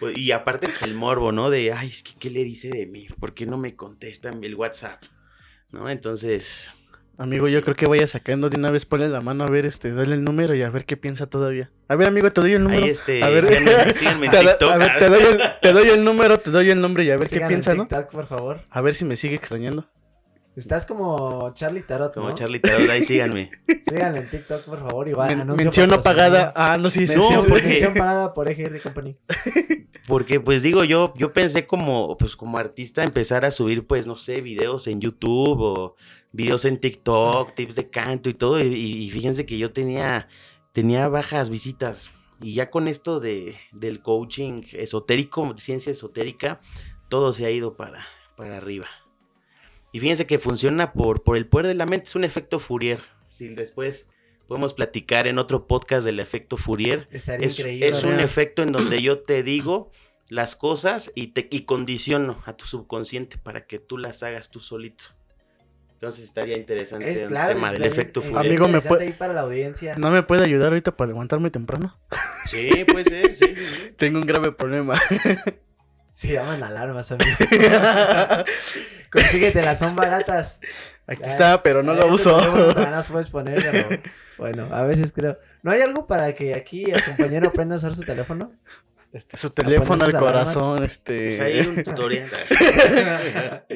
[0.00, 1.48] Pues, Y aparte pues, el morbo, ¿no?
[1.48, 3.06] De, ay, es que, ¿qué le dice de mí?
[3.18, 5.02] ¿Por qué no me contestan el WhatsApp?
[5.70, 5.88] ¿No?
[5.88, 6.70] Entonces,
[7.16, 9.92] Amigo, yo creo que vaya sacando de una vez, ponle la mano a ver, este,
[9.92, 11.70] dale el número y a ver qué piensa todavía.
[11.88, 12.84] A ver, amigo, te doy el número.
[12.84, 14.70] ahí este, a ver, síganme, síganme en TikTok.
[14.70, 17.16] a ver, te doy, el, te doy el número, te doy el nombre y a
[17.16, 17.88] ver qué Síganlo en piensa, ¿no?
[17.88, 18.60] TikTok, por favor.
[18.68, 19.88] A ver si me sigue extrañando.
[20.58, 22.34] Estás como Charlie Tarot, Como ¿no?
[22.34, 23.48] Charlie Tarot, ahí síganme.
[23.88, 25.06] Síganlo en TikTok, por favor.
[25.08, 26.52] Igual, Men- mención pagada.
[26.56, 27.16] Ah, no, sí, sí.
[27.16, 29.16] Mención, No, porque- mención pagada por EGR Company.
[30.08, 34.16] Porque, pues digo, yo, yo pensé como, pues como artista empezar a subir, pues, no
[34.16, 35.96] sé, videos en YouTube o
[36.32, 38.58] videos en TikTok, tips de canto y todo.
[38.58, 40.26] Y, y fíjense que yo tenía,
[40.72, 42.10] tenía bajas visitas.
[42.40, 46.58] Y ya con esto de, del coaching esotérico, ciencia esotérica,
[47.10, 48.86] todo se ha ido para, para arriba.
[49.92, 53.00] Y fíjense que funciona por, por el poder de la mente, es un efecto Fourier.
[53.28, 54.08] Si después
[54.46, 57.08] podemos platicar en otro podcast del efecto Fourier.
[57.10, 57.86] Estaría Es, increíble.
[57.86, 59.90] es un efecto en donde yo te digo
[60.28, 64.60] las cosas y te y condiciono a tu subconsciente para que tú las hagas tú
[64.60, 65.04] solito.
[65.94, 68.46] Entonces estaría interesante Es el claro, tema del efecto Fourier.
[68.46, 69.96] Amigo, ¿me puede- ahí para la audiencia.
[69.96, 71.98] ¿No me puede ayudar ahorita para levantarme temprano?
[72.46, 73.90] Sí, puede ser, sí, sí, sí.
[73.96, 75.00] Tengo un grave problema.
[76.12, 77.30] Se llaman alarmas, amigo.
[79.12, 80.60] Consíguetelas, son baratas.
[81.06, 82.38] Aquí Ya, está, pero no lo uso.
[83.10, 84.00] puedes poner, pero
[84.36, 85.38] bueno, a veces creo.
[85.62, 88.52] ¿No hay algo para que aquí el compañero aprenda a usar su teléfono?
[89.10, 90.52] Este, su teléfono al sus alarmas.
[90.54, 91.28] corazón, este.
[91.28, 92.28] Pues hay un tutorial.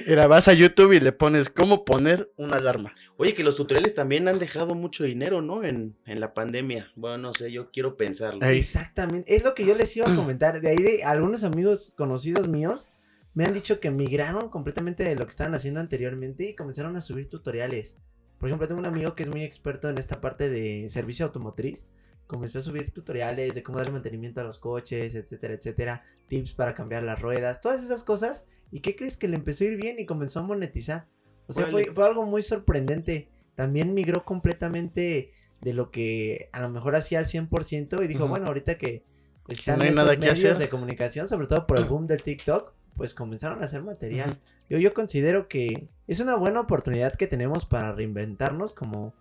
[0.07, 2.93] Mira, vas a YouTube y le pones cómo poner una alarma.
[3.17, 5.65] Oye, que los tutoriales también han dejado mucho dinero, ¿no?
[5.65, 6.93] En, en la pandemia.
[6.97, 8.45] Bueno, no sé, yo quiero pensarlo.
[8.47, 10.61] Exactamente, es lo que yo les iba a comentar.
[10.61, 12.89] De ahí de algunos amigos conocidos míos
[13.35, 17.01] me han dicho que migraron completamente de lo que estaban haciendo anteriormente y comenzaron a
[17.01, 17.99] subir tutoriales.
[18.39, 21.87] Por ejemplo, tengo un amigo que es muy experto en esta parte de servicio automotriz.
[22.27, 26.05] Comenzó a subir tutoriales de cómo darle mantenimiento a los coches, etcétera, etcétera.
[26.29, 28.47] Tips para cambiar las ruedas, todas esas cosas.
[28.71, 31.07] ¿Y qué crees que le empezó a ir bien y comenzó a monetizar?
[31.47, 33.29] O sea, fue, fue algo muy sorprendente.
[33.55, 38.31] También migró completamente de lo que a lo mejor hacía al 100% y dijo, Ujú.
[38.31, 39.05] bueno, ahorita que
[39.49, 40.59] están no estos nada que medios hacer.
[40.59, 44.39] de comunicación, sobre todo por el boom del TikTok, pues comenzaron a hacer material.
[44.69, 49.15] Yo, yo considero que es una buena oportunidad que tenemos para reinventarnos como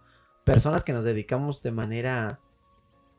[0.43, 2.39] personas que nos dedicamos de manera,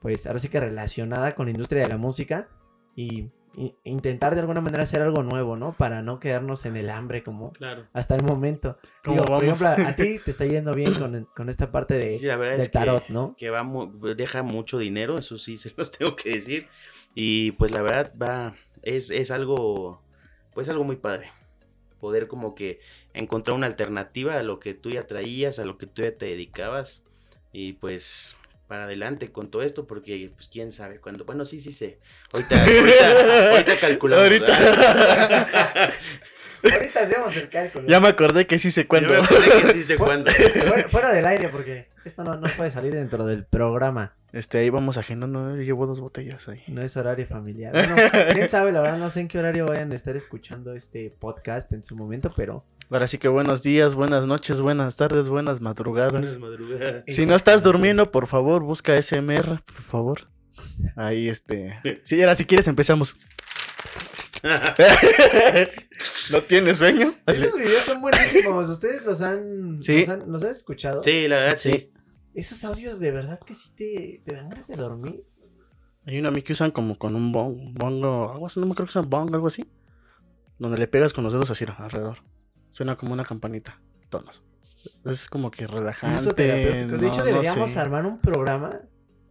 [0.00, 2.48] pues ahora sí que relacionada con la industria de la música
[2.96, 5.72] y, y intentar de alguna manera hacer algo nuevo, ¿no?
[5.72, 7.86] Para no quedarnos en el hambre como Claro.
[7.92, 8.78] hasta el momento.
[9.04, 12.18] ¿Cómo Digo, por ejemplo, a, ti te está yendo bien con, con esta parte de,
[12.18, 13.34] Sí, la verdad del es que, tarot, ¿no?
[13.36, 16.68] que va mu- deja mucho dinero, eso sí se los tengo que decir.
[17.14, 20.02] Y pues la verdad va, es, es algo,
[20.54, 21.30] pues algo muy padre.
[22.00, 22.80] Poder como que
[23.14, 26.26] encontrar una alternativa a lo que tú ya traías, a lo que tú ya te
[26.26, 27.04] dedicabas.
[27.52, 28.36] Y pues
[28.66, 31.24] para adelante con todo esto, porque pues quién sabe cuándo.
[31.24, 31.98] Bueno, sí, sí sé.
[32.32, 34.24] Ahorita, ahorita, ahorita calculamos.
[34.24, 35.88] Ahorita.
[37.02, 37.86] hacemos el cálculo.
[37.88, 39.10] Ya me acordé que sí sé Yo cuándo.
[39.10, 40.30] me acordé que sí sé cuándo.
[40.30, 44.14] Fuera, fuera del aire, porque esto no, no puede salir dentro del programa.
[44.32, 45.56] Este, ahí vamos agendando.
[45.56, 46.62] Yo llevo dos botellas ahí.
[46.68, 47.72] No es horario familiar.
[47.72, 47.96] Bueno,
[48.32, 51.72] quién sabe, la verdad, no sé en qué horario vayan a estar escuchando este podcast
[51.72, 52.64] en su momento, pero.
[52.90, 56.12] Ahora sí que buenos días, buenas noches, buenas tardes, buenas madrugadas.
[56.12, 57.04] Buenas madrugadas.
[57.08, 60.28] Si no estás durmiendo, por favor, busca SMR, por favor.
[60.96, 61.80] Ahí, este.
[62.02, 63.16] Sí, ahora si quieres empezamos.
[66.30, 67.12] ¿No tienes sueño?
[67.26, 68.68] Esos videos son buenísimos.
[68.68, 70.00] ¿Ustedes los han, Sí.
[70.00, 71.00] los han, los han escuchado?
[71.00, 71.90] Sí, la verdad, sí.
[72.34, 75.24] Esos audios de verdad que sí te, te dan ganas de dormir.
[76.06, 78.74] Hay una a mí que usan como con un bong, bongo, algo así, no me
[78.74, 79.64] creo que sea bong, algo así.
[80.58, 82.18] Donde le pegas con los dedos así alrededor.
[82.72, 83.80] Suena como una campanita.
[84.08, 84.42] Tonos.
[85.04, 86.20] Es como que relajante.
[86.20, 86.96] Uso terapéutico.
[86.98, 88.80] De no- hecho, no deberíamos sé, armar un programa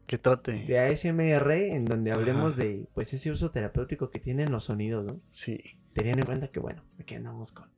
[0.08, 0.64] Que trate.
[0.66, 2.64] de ASMR en donde hablemos Ajá.
[2.64, 5.20] de pues ese uso terapéutico que tienen los sonidos, ¿no?
[5.32, 5.60] Sí.
[5.94, 7.70] Teniendo en cuenta que, bueno, aquí andamos con,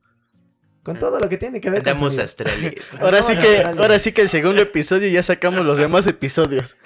[0.82, 2.24] con todo lo que tiene que ver con Andamos sonido.
[2.24, 2.94] astrales.
[3.00, 3.78] Ahora sí que, astrales.
[3.80, 6.76] ahora sí que el segundo episodio ya sacamos los demás episodios.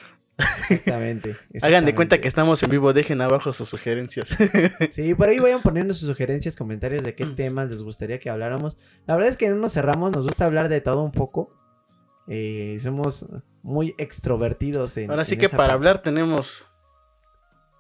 [0.71, 1.37] Exactamente.
[1.63, 4.29] Hagan de cuenta que estamos en vivo, dejen abajo sus sugerencias.
[4.93, 8.77] Sí, por ahí vayan poniendo sus sugerencias, comentarios de qué temas les gustaría que habláramos.
[9.07, 11.53] La verdad es que no nos cerramos, nos gusta hablar de todo un poco.
[12.29, 13.27] Eh, somos
[13.63, 15.73] muy extrovertidos en Ahora sí en que para parte.
[15.75, 16.67] hablar tenemos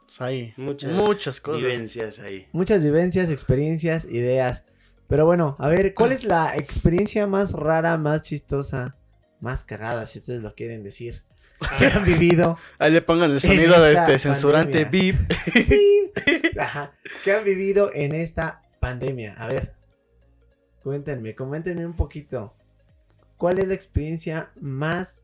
[0.08, 1.62] pues, ahí Muchas, muchas cosas.
[1.62, 2.48] vivencias ahí.
[2.52, 4.64] Muchas vivencias, experiencias, ideas.
[5.06, 8.96] Pero bueno, a ver, ¿cuál es la experiencia más rara, más chistosa,
[9.40, 11.22] más cagada, si ustedes lo quieren decir?
[11.78, 12.58] Que han vivido.
[12.78, 15.16] Ahí le pongan el sonido de este censurante beep.
[16.58, 16.92] Ajá.
[17.24, 19.34] ¿Qué han vivido en esta pandemia?
[19.34, 19.74] A ver,
[20.82, 22.54] cuéntenme, coméntenme un poquito.
[23.36, 25.22] ¿Cuál es la experiencia más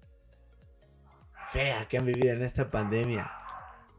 [1.50, 3.30] fea que han vivido en esta pandemia?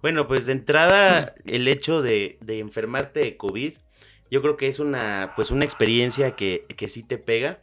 [0.05, 3.73] Bueno, pues de entrada, el hecho de, enfermarte de COVID,
[4.29, 7.59] yo creo que es una, pues una experiencia que, que sí te pega.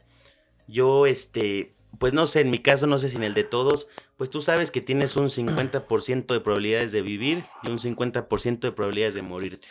[0.67, 3.87] Yo, este, pues no sé, en mi caso, no sé si en el de todos,
[4.17, 8.71] pues tú sabes que tienes un 50% de probabilidades de vivir y un 50% de
[8.73, 9.69] probabilidades de morirte.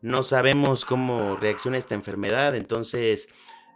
[0.00, 3.28] No sabemos cómo reacciona esta enfermedad, entonces,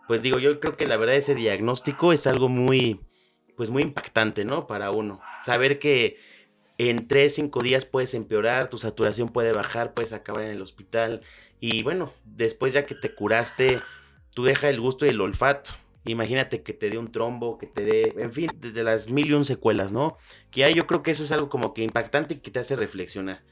[0.07, 3.01] pues digo, yo creo que la verdad ese diagnóstico es algo muy,
[3.57, 4.69] pues muy impactante, ¿no?
[4.69, 5.21] Para uno.
[5.41, 6.19] Saber que
[6.79, 11.23] en 3, 5 días puedes empeorar, tu saturación puede bajar, puedes acabar en el hospital.
[11.61, 13.83] Y bueno, después ya que te curaste,
[14.35, 15.73] tú deja el gusto y el olfato.
[16.05, 19.27] Imagínate que te dé un trombo, que te dé, en fin, de, de las mil
[19.27, 20.17] y un secuelas, ¿no?
[20.51, 22.77] Que ya yo creo que eso es algo como que impactante y que te hace
[22.77, 23.43] reflexionar.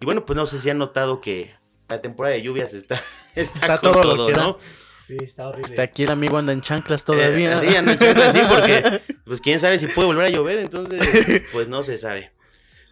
[0.00, 1.54] Y bueno, pues no sé si han notado que
[1.88, 3.00] la temporada de lluvias está,
[3.34, 4.42] está, Está con todo lo todo, que da.
[4.42, 4.56] ¿no?
[5.00, 5.70] Sí, está horrible.
[5.70, 7.54] Hasta aquí el amigo anda en chanclas todavía.
[7.54, 10.58] Eh, sí, anda en chanclas, sí, porque pues quién sabe si puede volver a llover,
[10.58, 12.32] entonces pues no se sabe.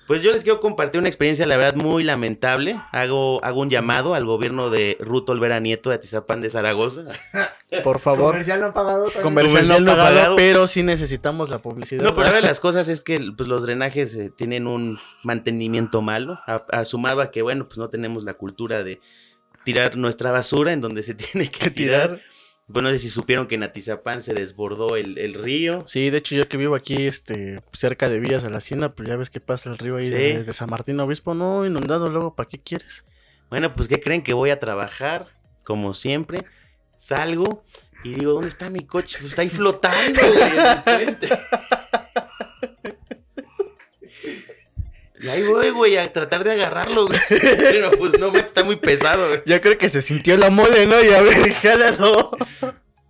[0.06, 2.78] Pues yo les quiero compartir una experiencia, la verdad, muy lamentable.
[2.92, 7.04] Hago, hago un llamado al gobierno de Ruto Olvera Nieto de Atizapán de Zaragoza.
[7.82, 9.22] Por favor, Comercial no pagado también.
[9.22, 10.36] comercial no Comercial no pagado, pagado.
[10.36, 12.02] pero sí necesitamos la publicidad.
[12.04, 16.02] No, pero una de las cosas es que pues, los drenajes eh, tienen un mantenimiento
[16.02, 19.00] malo, a- asumado a que, bueno, pues no tenemos la cultura de
[19.64, 22.20] tirar nuestra basura en donde se tiene que que tirar.
[22.66, 25.84] Bueno, no sé si supieron que en Atizapán se desbordó el, el río.
[25.86, 29.06] Sí, de hecho yo que vivo aquí este cerca de Villas de la Hacienda, pues
[29.08, 30.14] ya ves que pasa el río ahí Sí.
[30.14, 33.04] de, de San Martín Obispo, no inundado luego, ¿para qué quieres?
[33.50, 35.26] Bueno, pues ¿qué creen que voy a trabajar?
[35.62, 36.44] Como siempre,
[36.96, 37.64] salgo
[38.02, 39.18] y digo, ¿dónde está mi coche?
[39.20, 41.28] Pues está ahí flotando, güey, en el puente.
[45.24, 47.18] Y ahí voy, güey, a tratar de agarrarlo, güey.
[47.30, 49.40] Pero pues no, está muy pesado, güey.
[49.46, 51.02] Yo creo que se sintió la mole, ¿no?
[51.02, 52.36] Y a ver, jálalo.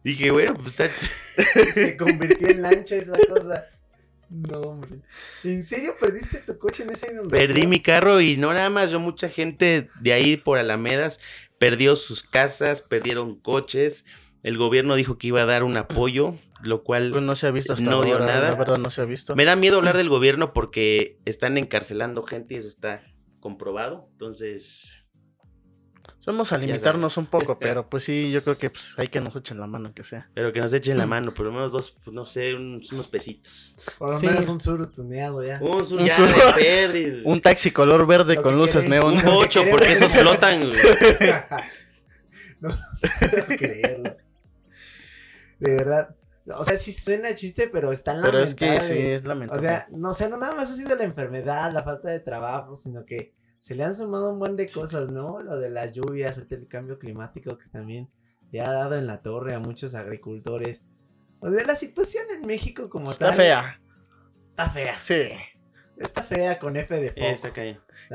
[0.05, 0.89] Dije, bueno, pues está...
[1.75, 3.67] Se convirtió en lancha esa cosa.
[4.31, 5.01] No, hombre.
[5.43, 7.49] ¿En serio perdiste tu coche en esa inundación?
[7.49, 11.19] Perdí mi carro y no nada más, yo mucha gente de ahí por Alamedas
[11.59, 14.05] perdió sus casas, perdieron coches.
[14.45, 17.51] El gobierno dijo que iba a dar un apoyo, lo cual Pues no se ha
[17.51, 18.51] visto hasta No dio ahora, nada.
[18.51, 19.35] La verdad no se ha visto.
[19.37, 23.03] Me da miedo hablar del gobierno porque están encarcelando gente y eso está
[23.41, 24.09] comprobado.
[24.13, 25.01] Entonces,
[26.27, 29.37] Vamos a limitarnos un poco, pero pues sí, yo creo que pues, hay que nos
[29.37, 30.31] echen la mano, que sea.
[30.35, 33.09] pero que nos echen la mano, por lo menos dos, pues, no sé, unos, unos
[33.09, 33.77] pesitos.
[33.99, 34.27] Por lo Sí.
[34.27, 35.59] menos un suru tuneado ya.
[35.61, 36.35] Un, sur- Un ya, sur- de
[37.15, 39.19] perdi- Un taxi color verde Lo con luces quieren- neón.
[39.19, 40.61] un ocho, porque esos flotan.
[40.71, 40.79] güey.
[42.61, 42.79] no, no
[43.21, 44.17] puedo creerlo.
[45.59, 46.17] De verdad.
[46.47, 49.15] O sea, sí suena chiste, pero está Pero es que sí, lamentable.
[49.15, 49.61] es lamentable.
[49.61, 52.21] O sea, no, o sea, no nada más ha sido la enfermedad, la falta de
[52.21, 55.41] trabajo, sino que se le han sumado un buen de cosas, ¿no?
[55.41, 58.11] Lo de las lluvias, el cambio climático que también
[58.51, 60.85] le ha dado en la torre a muchos agricultores.
[61.41, 63.37] O sea, la situación en México como Está tal.
[63.37, 63.81] fea.
[64.51, 65.01] Está fea.
[65.01, 65.29] Sí.
[65.97, 67.53] Está fea con F de está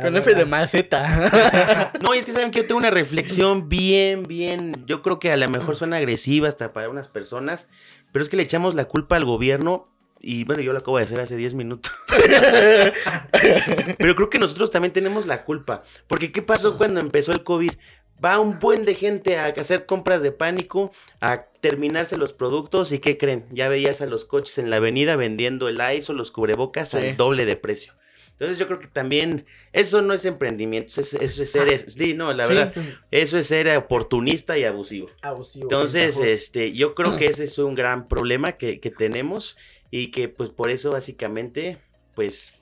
[0.01, 1.91] Con F de maceta.
[2.01, 4.83] No, y es que saben que yo tengo una reflexión bien, bien.
[4.85, 7.69] Yo creo que a lo mejor suena agresiva hasta para unas personas,
[8.11, 9.87] pero es que le echamos la culpa al gobierno.
[10.21, 11.93] Y bueno, yo lo acabo de hacer hace 10 minutos.
[13.97, 15.83] Pero creo que nosotros también tenemos la culpa.
[16.07, 17.71] Porque ¿qué pasó cuando empezó el COVID?
[18.23, 22.99] Va un buen de gente a hacer compras de pánico, a terminarse los productos y
[22.99, 23.45] ¿qué creen?
[23.51, 26.97] Ya veías a los coches en la avenida vendiendo el ISO, los cubrebocas Sí.
[26.97, 27.93] al doble de precio.
[28.31, 32.13] Entonces yo creo que también eso no es emprendimiento, eso es, eso es ser, sí,
[32.13, 32.73] no, la Sí, verdad,
[33.11, 35.09] eso es ser oportunista y abusivo.
[35.21, 35.63] Abusivo.
[35.65, 36.23] Entonces, ventajoso.
[36.25, 39.57] este, yo creo que ese es un gran problema que, que tenemos
[39.91, 41.79] y que pues por eso básicamente,
[42.15, 42.53] pues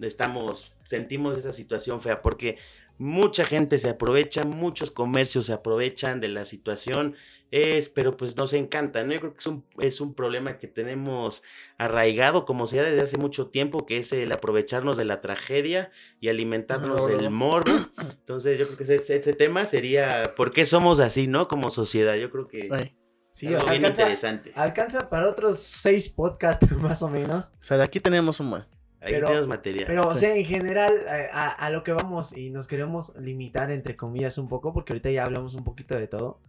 [0.00, 2.58] estamos, sentimos esa situación fea porque
[2.98, 7.14] mucha gente se aprovecha, muchos comercios se aprovechan de la situación,
[7.50, 9.14] es, pero pues nos encanta, ¿no?
[9.14, 11.42] Yo creo que es un, es un problema que tenemos
[11.78, 15.90] arraigado como sociedad desde hace mucho tiempo, que es el aprovecharnos de la tragedia
[16.20, 17.72] y alimentarnos del morbo.
[17.98, 21.48] Entonces yo creo que ese, ese tema sería, ¿por qué somos así, no?
[21.48, 22.68] Como sociedad, yo creo que...
[22.70, 22.94] Ay.
[23.30, 24.52] Sí, algo o sea, bien alcanza, interesante.
[24.56, 27.52] alcanza para otros seis podcasts más o menos.
[27.60, 28.77] O sea, de aquí tenemos un buen.
[29.00, 29.84] Ahí pero- tenemos material.
[29.86, 33.70] Pero, o sea, en general, eh, a, a lo que vamos y nos queremos limitar,
[33.70, 36.40] entre comillas, un poco, porque ahorita ya hablamos un poquito de todo,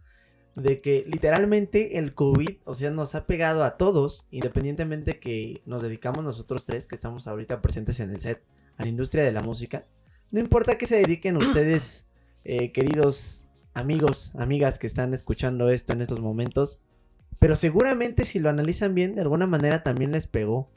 [0.56, 5.82] de que literalmente el COVID, o sea, nos ha pegado a todos, independientemente que nos
[5.82, 8.42] dedicamos nosotros tres, que estamos ahorita presentes en el set,
[8.76, 9.86] a la industria de la música.
[10.30, 12.08] No importa que se dediquen ustedes,
[12.44, 16.80] eh, queridos amigos, amigas que están escuchando esto en estos momentos,
[17.38, 20.68] pero seguramente si lo analizan bien, de alguna manera también les pegó.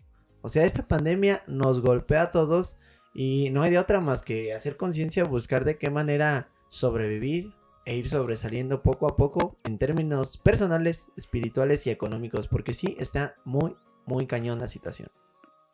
[0.43, 2.77] O sea, esta pandemia nos golpea a todos
[3.13, 7.53] y no hay de otra más que hacer conciencia, buscar de qué manera sobrevivir
[7.85, 13.35] e ir sobresaliendo poco a poco en términos personales, espirituales y económicos, porque sí está
[13.45, 15.07] muy, muy cañón la situación.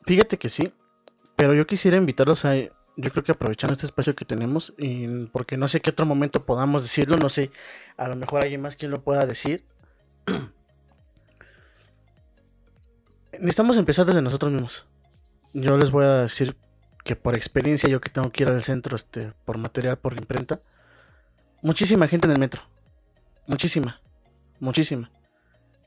[0.05, 0.72] Fíjate que sí,
[1.36, 5.57] pero yo quisiera invitarlos a, yo creo que aprovechando este espacio que tenemos, y porque
[5.57, 7.49] no sé qué otro momento podamos decirlo, no sé,
[7.97, 9.65] a lo mejor alguien más quien lo pueda decir.
[13.40, 14.86] Necesitamos empezar desde nosotros mismos.
[15.54, 16.58] Yo les voy a decir
[17.06, 20.62] que por experiencia, yo que tengo que ir al centro este, por material, por imprenta,
[21.62, 22.62] muchísima gente en el metro.
[23.48, 24.02] Muchísima.
[24.60, 25.10] Muchísima.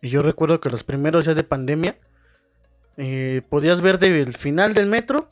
[0.01, 1.99] Y yo recuerdo que los primeros días de pandemia,
[2.97, 5.31] eh, podías ver del final del metro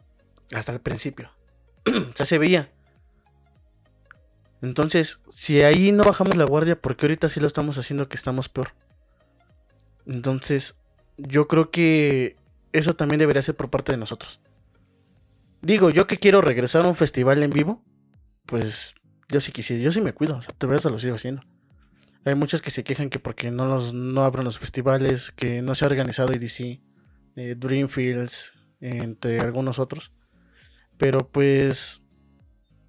[0.52, 1.30] hasta el principio.
[2.14, 2.70] sea, se veía.
[4.62, 8.50] Entonces, si ahí no bajamos la guardia, porque ahorita sí lo estamos haciendo que estamos
[8.50, 8.74] peor?
[10.06, 10.76] Entonces,
[11.26, 12.36] yo creo que
[12.72, 14.40] eso también debería ser por parte de nosotros.
[15.62, 17.82] Digo, yo que quiero regresar a un festival en vivo,
[18.46, 18.94] pues
[19.28, 21.42] yo sí quisiera, yo sí me cuido, o sea, de verdad lo sigo haciendo.
[22.24, 25.74] Hay muchos que se quejan que porque no, los, no abren los festivales, que no
[25.74, 26.80] se ha organizado EDC,
[27.36, 30.12] eh, Dreamfields, entre algunos otros.
[30.98, 32.02] Pero pues,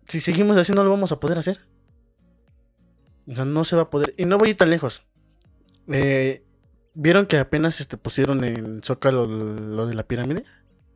[0.08, 1.62] si seguimos así no lo vamos a poder hacer.
[3.28, 4.14] O sea, no se va a poder.
[4.18, 5.06] Y no voy a ir tan lejos.
[5.88, 6.44] Eh,
[6.94, 10.44] ¿Vieron que apenas este, pusieron en Zócalo lo de la pirámide?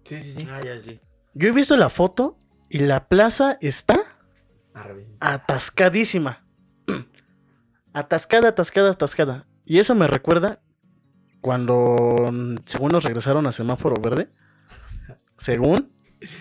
[0.04, 0.48] Sí, sí, sí.
[0.52, 1.00] Ah, ya, sí.
[1.34, 2.38] Yo he visto la foto
[2.70, 4.00] y la plaza está
[5.20, 6.46] atascadísima.
[7.94, 9.48] Atascada, atascada, atascada.
[9.64, 10.60] Y eso me recuerda
[11.40, 12.30] cuando,
[12.66, 14.30] según nos regresaron a semáforo verde,
[15.38, 15.94] según,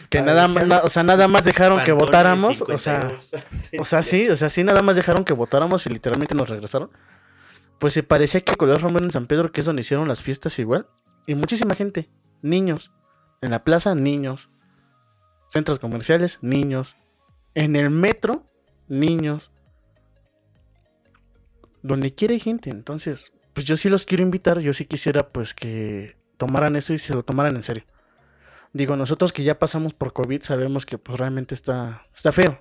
[0.08, 3.80] que Para nada más, o sea, nada más dejaron que votáramos, o sea, 52.
[3.80, 6.90] o sea, sí, o sea, sí, nada más dejaron que votáramos y literalmente nos regresaron.
[7.78, 10.58] Pues se parecía que Color Romero en San Pedro, que es donde hicieron las fiestas
[10.58, 10.88] igual,
[11.26, 12.10] y muchísima gente,
[12.42, 12.92] niños,
[13.40, 14.50] en la plaza, niños,
[15.48, 16.96] centros comerciales, niños,
[17.54, 18.46] en el metro,
[18.88, 19.52] niños,
[21.82, 25.54] donde quiera hay gente, entonces, pues yo sí los quiero invitar, yo sí quisiera pues
[25.54, 27.84] que tomaran eso y se lo tomaran en serio.
[28.72, 32.60] Digo, nosotros que ya pasamos por COVID sabemos que pues realmente está, está feo.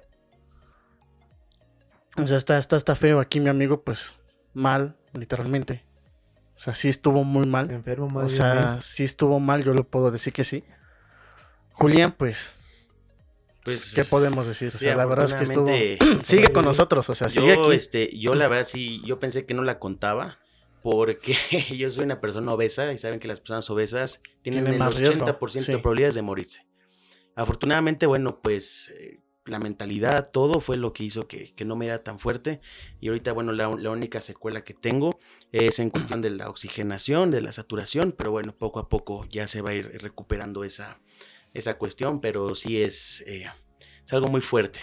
[2.17, 3.19] O sea, está, está, está feo.
[3.19, 4.13] Aquí mi amigo, pues,
[4.53, 5.83] mal, literalmente.
[6.55, 7.71] O sea, sí estuvo muy mal.
[7.71, 10.63] Enfermo más O sea, sí estuvo mal, yo lo puedo decir que sí.
[11.71, 12.55] Julián, pues,
[13.63, 14.69] Pues, ¿qué podemos decir?
[14.69, 15.65] O sí, sea, la verdad es que estuvo...
[16.23, 17.73] Sigue con nosotros, o sea, sigue Yo, aquí.
[17.73, 20.37] este, yo la verdad sí, yo pensé que no la contaba
[20.83, 21.35] porque
[21.77, 24.95] yo soy una persona obesa y saben que las personas obesas tienen Tienen el más
[24.95, 25.71] riesgo, 80% sí.
[25.71, 26.67] de probabilidades de morirse.
[27.35, 31.85] Afortunadamente, bueno, pues eh, la mentalidad, todo fue lo que hizo que, que no me
[31.85, 32.61] era tan fuerte.
[33.01, 35.19] Y ahorita, bueno, la, la única secuela que tengo
[35.51, 39.47] es en cuestión de la oxigenación, de la saturación, pero bueno, poco a poco ya
[39.47, 40.99] se va a ir recuperando esa,
[41.53, 43.49] esa cuestión, pero sí es, eh,
[44.05, 44.79] es algo muy fuerte.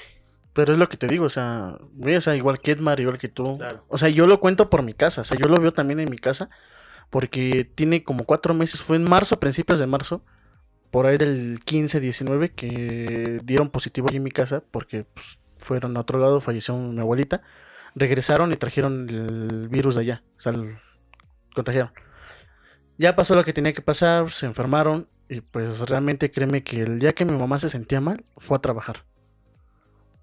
[0.53, 3.19] Pero es lo que te digo, o sea, güey, o sea, igual que Edmar, igual
[3.19, 3.57] que tú.
[3.57, 3.85] Claro.
[3.89, 6.11] O sea, yo lo cuento por mi casa, o sea, yo lo veo también en
[6.11, 6.51] mi casa,
[7.09, 10.25] porque tiene como cuatro meses, fue en marzo, principios de marzo,
[10.91, 15.97] por ahí del 15, 19, que dieron positivo allí en mi casa, porque pues, fueron
[15.97, 17.43] a otro lado, falleció mi abuelita,
[17.95, 20.53] regresaron y trajeron el virus de allá, o sea,
[21.55, 21.93] contagiaron.
[22.99, 26.99] Ya pasó lo que tenía que pasar, se enfermaron, y pues realmente créeme que el
[26.99, 29.05] día que mi mamá se sentía mal, fue a trabajar.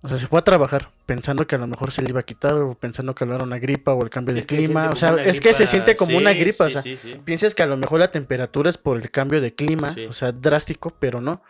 [0.01, 2.23] O sea, se fue a trabajar pensando que a lo mejor se le iba a
[2.23, 4.89] quitar o pensando que era una gripa o el cambio Sí, de clima.
[4.91, 6.65] O sea, es que se siente como una sí, gripa.
[6.65, 7.19] o sea, sí, sí.
[7.25, 10.31] piensas que a lo mejor la temperatura es por el cambio de clima, o sea,
[10.31, 11.41] drástico, pero no.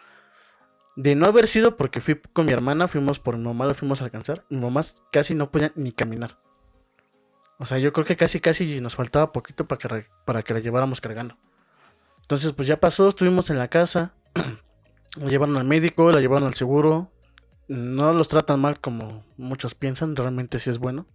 [0.95, 4.01] De no haber sido porque fui con mi hermana, fuimos por mi mamá, lo fuimos
[4.01, 4.45] a alcanzar.
[4.49, 4.81] Mi mamá
[5.11, 6.39] casi no podía ni caminar.
[7.59, 10.59] O sea, yo creo que casi, casi nos faltaba poquito para que, para que la
[10.59, 11.37] lleváramos cargando.
[12.21, 14.13] Entonces, pues ya pasó, estuvimos en la casa.
[15.15, 17.09] La llevaron al médico, la llevaron al seguro.
[17.67, 21.05] No los tratan mal como muchos piensan, realmente sí es bueno.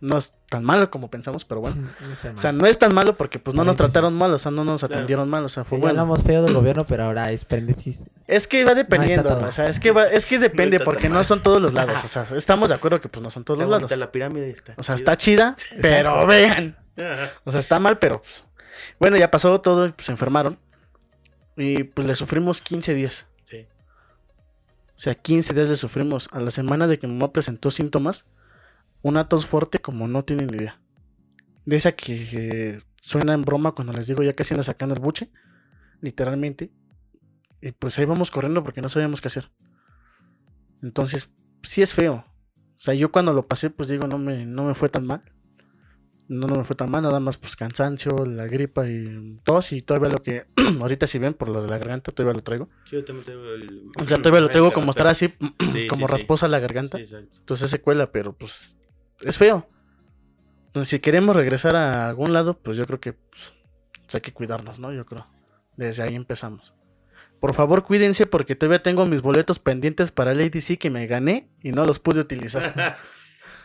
[0.00, 1.76] No es tan malo como pensamos, pero bueno.
[2.24, 4.50] No O sea, no es tan malo porque pues no nos trataron mal, o sea,
[4.50, 4.94] no nos Claro.
[4.94, 5.90] atendieron mal, o sea, fue bueno.
[6.00, 7.46] hablamos feo del gobierno, pero ahora es.
[8.26, 11.40] Es que va dependiendo, o sea, es que va, es que depende porque no son
[11.42, 13.82] todos los lados, o sea, estamos de acuerdo que pues no son todos Está los
[13.82, 13.96] lados.
[13.98, 14.50] la pirámide.
[14.50, 15.12] Está O sea, chida.
[15.12, 16.76] está chida, pero vean.
[17.44, 18.44] O sea, está mal, pero pues,
[18.98, 20.58] bueno, ya pasó todo, y, pues se enfermaron.
[21.56, 23.26] Y pues le sufrimos 15 días.
[24.96, 26.28] O sea, 15 días le sufrimos.
[26.32, 28.26] A la semana de que mi mamá presentó síntomas,
[29.02, 30.80] una tos fuerte como no tienen ni idea.
[31.64, 35.30] De esa que suena en broma cuando les digo ya casi anda sacando el buche,
[36.00, 36.72] literalmente.
[37.60, 39.50] Y pues ahí vamos corriendo porque no sabíamos qué hacer.
[40.82, 41.30] Entonces,
[41.62, 42.24] sí es feo.
[42.76, 45.31] O sea, yo cuando lo pasé, pues digo, no me, no me fue tan mal.
[46.32, 49.82] No, no me fue tan mal, nada más pues cansancio, la gripa y tos y
[49.82, 50.46] todavía lo que
[50.80, 52.70] ahorita si ven por lo de la garganta todavía lo traigo.
[52.84, 53.90] Sí, yo también tengo el...
[54.02, 55.34] O sea, todavía lo tengo Espera, como estar así,
[55.72, 56.12] Sí, como sí, sí.
[56.12, 56.98] rasposa la garganta.
[56.98, 58.78] Entonces se cuela, pero pues
[59.20, 59.68] es feo.
[60.68, 63.52] Entonces si queremos regresar a algún lado, pues yo creo que pues,
[64.14, 64.90] hay que cuidarnos, ¿no?
[64.90, 65.26] Yo creo.
[65.76, 66.74] Desde ahí empezamos.
[67.40, 71.50] Por favor, cuídense porque todavía tengo mis boletos pendientes para el ADC que me gané
[71.62, 72.96] y no los pude utilizar.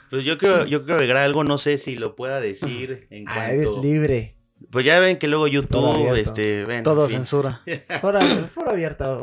[0.09, 3.51] Pues yo creo, yo creo agregar algo, no sé si lo pueda decir en Ah,
[3.51, 3.83] eres cuanto...
[3.83, 4.33] libre.
[4.71, 7.17] Pues ya ven que luego YouTube, este, ven, Todo en fin.
[7.19, 7.61] censura.
[8.01, 8.49] Ojalá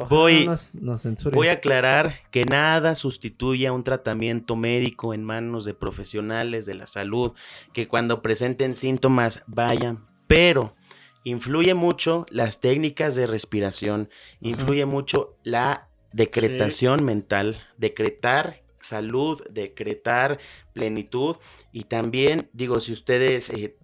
[0.08, 1.34] Voy- no nos, nos censuren.
[1.36, 6.74] Voy a aclarar que nada sustituye a un tratamiento médico en manos de profesionales de
[6.74, 7.32] la salud,
[7.72, 10.76] que cuando presenten síntomas vayan, pero
[11.24, 14.08] influye mucho las técnicas de respiración,
[14.40, 20.38] influye mucho la decretación mental, decretar salud, decretar
[20.72, 21.36] plenitud
[21.72, 23.50] y también digo, si ustedes...
[23.50, 23.76] eh,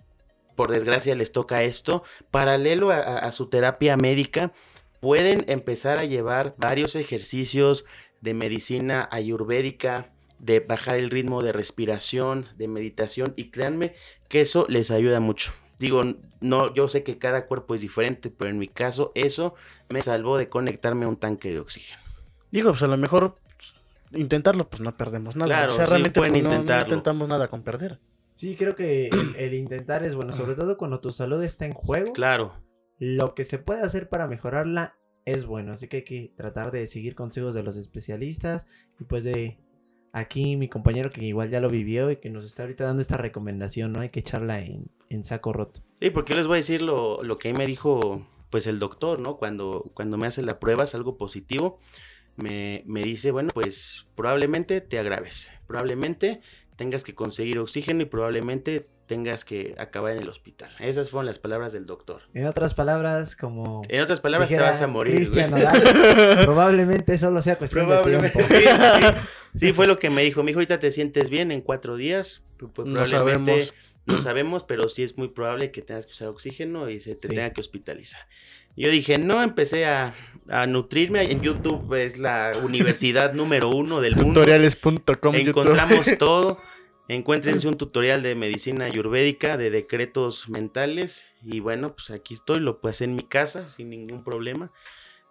[0.56, 4.52] por desgracia les toca esto, paralelo a- su terapia médica,
[5.00, 7.86] pueden empezar a llevar varios ejercicios
[8.20, 13.94] de medicina ayurvédica, de bajar el ritmo de respiración, de meditación y créanme
[14.28, 15.52] que eso les ayuda mucho.
[15.78, 16.02] Digo,
[16.42, 19.54] no, yo sé que cada cuerpo es diferente, pero en mi caso eso
[19.88, 22.02] me salvó de conectarme a un tanque de oxígeno.
[22.50, 23.38] Digo, pues a lo mejor
[24.12, 25.46] intentarlo, pues no perdemos nada.
[25.46, 28.00] Claro, o sea, sí, realmente pues, no- intentamos nada con perder.
[28.34, 31.72] Sí, creo que el, el intentar es bueno, sobre todo cuando tu salud está en
[31.74, 32.12] juego.
[32.12, 32.54] Claro,
[32.98, 34.96] Lo que se puede hacer para mejorarla
[35.26, 38.66] es bueno, así que hay que tratar de seguir consejos de los especialistas
[38.98, 39.58] y pues de
[40.12, 43.16] aquí mi compañero que igual ya lo vivió y que nos está ahorita dando esta
[43.18, 44.00] recomendación, ¿no?
[44.00, 45.82] Hay que echarla en, en saco roto.
[46.00, 49.20] Sí, porque les voy a decir lo, lo que ahí me dijo pues el doctor,
[49.20, 49.36] ¿no?
[49.36, 51.78] Cuando, cuando me hace la prueba, es algo positivo,
[52.40, 56.40] me, me dice, bueno, pues probablemente te agraves, probablemente
[56.76, 60.70] tengas que conseguir oxígeno y probablemente tengas que acabar en el hospital.
[60.78, 62.22] Esas fueron las palabras del doctor.
[62.32, 65.16] En otras palabras, como En otras palabras, dijera te vas a morir.
[65.16, 65.50] Cristian
[66.44, 68.28] probablemente solo sea cuestión de tiempo.
[68.46, 68.64] Sí, sí.
[69.56, 70.44] Sí, fue lo que me dijo.
[70.44, 72.44] Mi hijo, ahorita te sientes bien en cuatro días.
[72.56, 73.74] Pues, No probablemente sabemos.
[74.10, 77.28] No sabemos, pero sí es muy probable que tengas que usar oxígeno y se te
[77.28, 77.34] Sí.
[77.34, 78.20] tenga que hospitalizar.
[78.76, 80.14] Yo dije, no, empecé a,
[80.48, 81.30] a nutrirme.
[81.30, 84.40] En YouTube es la universidad número uno del mundo.
[84.40, 86.58] Tutoriales.com Encontramos todo.
[87.08, 91.26] Encuéntrense un tutorial de medicina ayurvédica, de decretos mentales.
[91.42, 94.70] Y bueno, pues aquí estoy, lo pasé en mi casa sin ningún problema.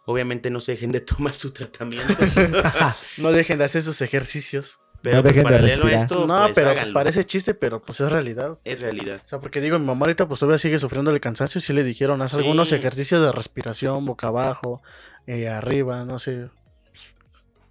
[0.06, 2.14] Obviamente no se dejen de tomar su tratamiento.
[3.20, 4.80] No dejen de hacer sus ejercicios.
[5.02, 6.02] Pero No pues, dejen de paralelo a respirar.
[6.02, 6.94] esto, no, pues, pero háganlo.
[6.94, 8.58] parece chiste, pero pues es realidad.
[8.66, 9.22] Es realidad.
[9.24, 11.72] O sea, porque digo, mi mamá ahorita pues todavía sigue sufriendo el cansancio y sí
[11.74, 12.38] le dijeron, haz Sí.
[12.38, 14.82] algunos ejercicios de respiración, boca abajo,
[15.26, 16.50] eh, arriba, no sé.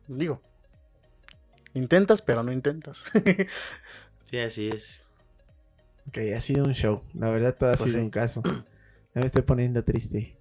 [0.06, 0.40] Digo,
[1.74, 3.04] intentas, pero no intentas.
[4.24, 5.02] Sí, así es.
[6.08, 7.02] Ok, ha sido un show.
[7.14, 8.04] La verdad, todo ha Pues sido sí.
[8.04, 8.42] un caso.
[9.14, 10.36] Ya me estoy poniendo triste.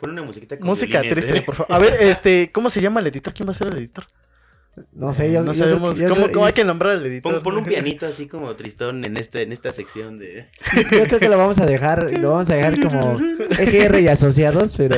[0.00, 1.42] Pon una musiquita con Música violines, triste, ¿eh?
[1.46, 1.72] por favor.
[1.74, 3.32] A ver, este, ¿cómo se llama el editor?
[3.32, 4.04] ¿Quién va a ser el editor?
[4.92, 5.98] No sé, yo no yo sabemos.
[5.98, 7.34] yo ¿Cómo, creo- cómo hay que nombrar al editor?
[7.34, 10.46] Pon, pon un pianito así como tristón en este, en esta sección de.
[10.90, 13.18] Yo creo que lo vamos a dejar, lo vamos a dejar como
[13.58, 14.96] EGR y asociados, pero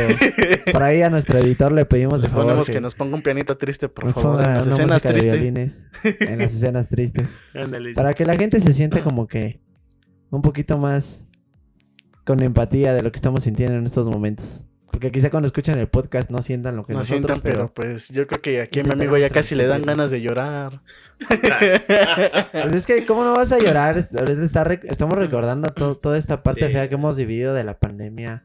[0.72, 3.22] por ahí a nuestro editor le pedimos de favor Ponemos que, que nos ponga un
[3.22, 4.36] pianito triste, por nos favor.
[4.36, 5.32] ponga En las una escenas tristes.
[5.32, 5.86] violines
[6.20, 7.94] en las escenas tristes, Ándale.
[7.94, 9.60] para que la gente se sienta como que
[10.30, 11.24] un poquito más
[12.24, 14.64] con empatía de lo que estamos sintiendo en estos momentos.
[14.94, 17.74] Porque quizá cuando escuchan el podcast no sientan lo que No nosotros, sientan, pero pero
[17.74, 20.82] pues yo creo que aquí a mi amigo ya casi le dan ganas de llorar.
[22.52, 24.08] Pues es que, ¿cómo no vas a llorar?
[24.16, 26.72] Ahorita está rec- estamos recordando to- toda esta parte Sí.
[26.72, 28.44] fea que hemos vivido de la pandemia,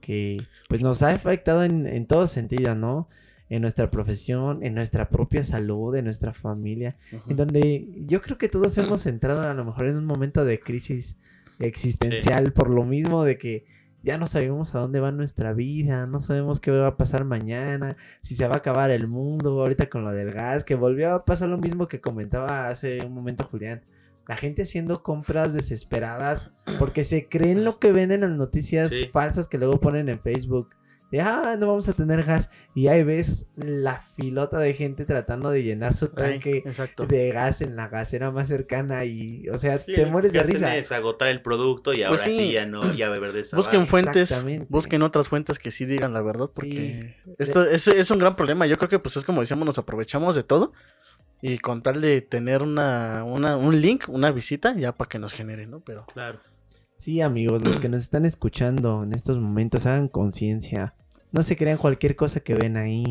[0.00, 3.08] que pues nos ha afectado en, en todo sentido, ¿no?
[3.48, 6.96] En nuestra profesión, en nuestra propia salud, en nuestra familia,
[7.28, 10.60] en donde yo creo que todos hemos entrado a lo mejor en un momento de
[10.60, 11.16] crisis
[11.58, 13.66] existencial por lo mismo de que
[14.08, 17.98] ya no sabemos a dónde va nuestra vida, no sabemos qué va a pasar mañana,
[18.22, 21.24] si se va a acabar el mundo, ahorita con lo del gas, que volvió a
[21.26, 23.82] pasar lo mismo que comentaba hace un momento Julián.
[24.26, 29.10] La gente haciendo compras desesperadas porque se creen lo que ven en las noticias Sí.
[29.12, 30.70] falsas que luego ponen en Facebook.
[31.10, 32.50] De, ah, no vamos a tener gas.
[32.74, 36.62] Y ahí ves la filota de gente tratando de llenar su tanque
[37.08, 40.38] de gas en la gasera más cercana y, o sea, Sí, te lo mueres que
[40.38, 40.76] de hacen risa.
[40.76, 42.32] Es agotar el producto y ahora Pues sí.
[42.32, 42.52] sí.
[42.52, 43.90] ya no, ya beber de esa Busquen base.
[43.90, 47.32] fuentes, busquen otras fuentes que sí digan la verdad, porque Sí.
[47.38, 48.66] esto es, es un gran problema.
[48.66, 50.72] Yo creo que pues es como decíamos, nos aprovechamos de todo
[51.40, 55.32] y con tal de tener una, una un link, una visita, ya para que nos
[55.32, 55.80] genere, ¿no?
[55.80, 56.38] Pero Claro.
[56.98, 60.94] Sí, amigos, los que nos están escuchando en estos momentos, hagan conciencia.
[61.30, 63.04] No se crean cualquier cosa que ven ahí.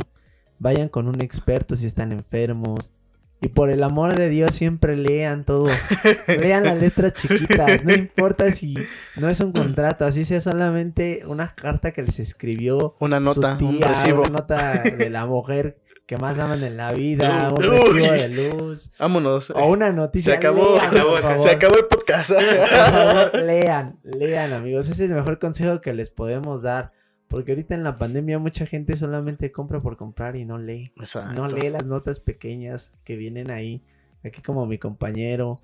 [0.59, 2.91] Vayan con un experto si están enfermos.
[3.39, 5.67] Y por el amor de Dios, siempre lean todo.
[6.27, 7.85] lean las letras chiquitas.
[7.85, 8.75] No importa si
[9.15, 13.67] no es un contrato, así sea solamente una carta que les escribió una nota, su
[13.67, 14.23] un tía, recibo.
[14.23, 18.91] una nota de la mujer que más aman en la vida, un recibo de luz.
[18.97, 19.49] Vámonos.
[19.49, 20.33] O una noticia.
[20.33, 21.39] Se acabó, lean, se acabó, por favor.
[21.39, 22.31] Se acabó el podcast.
[22.31, 24.85] Por favor, lean, lean, amigos.
[24.85, 26.93] Ese es el mejor consejo que les podemos dar.
[27.27, 30.93] Porque ahorita en la pandemia mucha gente solamente compra por comprar y no lee.
[30.95, 31.41] Exacto.
[31.41, 33.83] No lee las notas pequeñas que vienen ahí.
[34.23, 35.59] Aquí como mi compañero.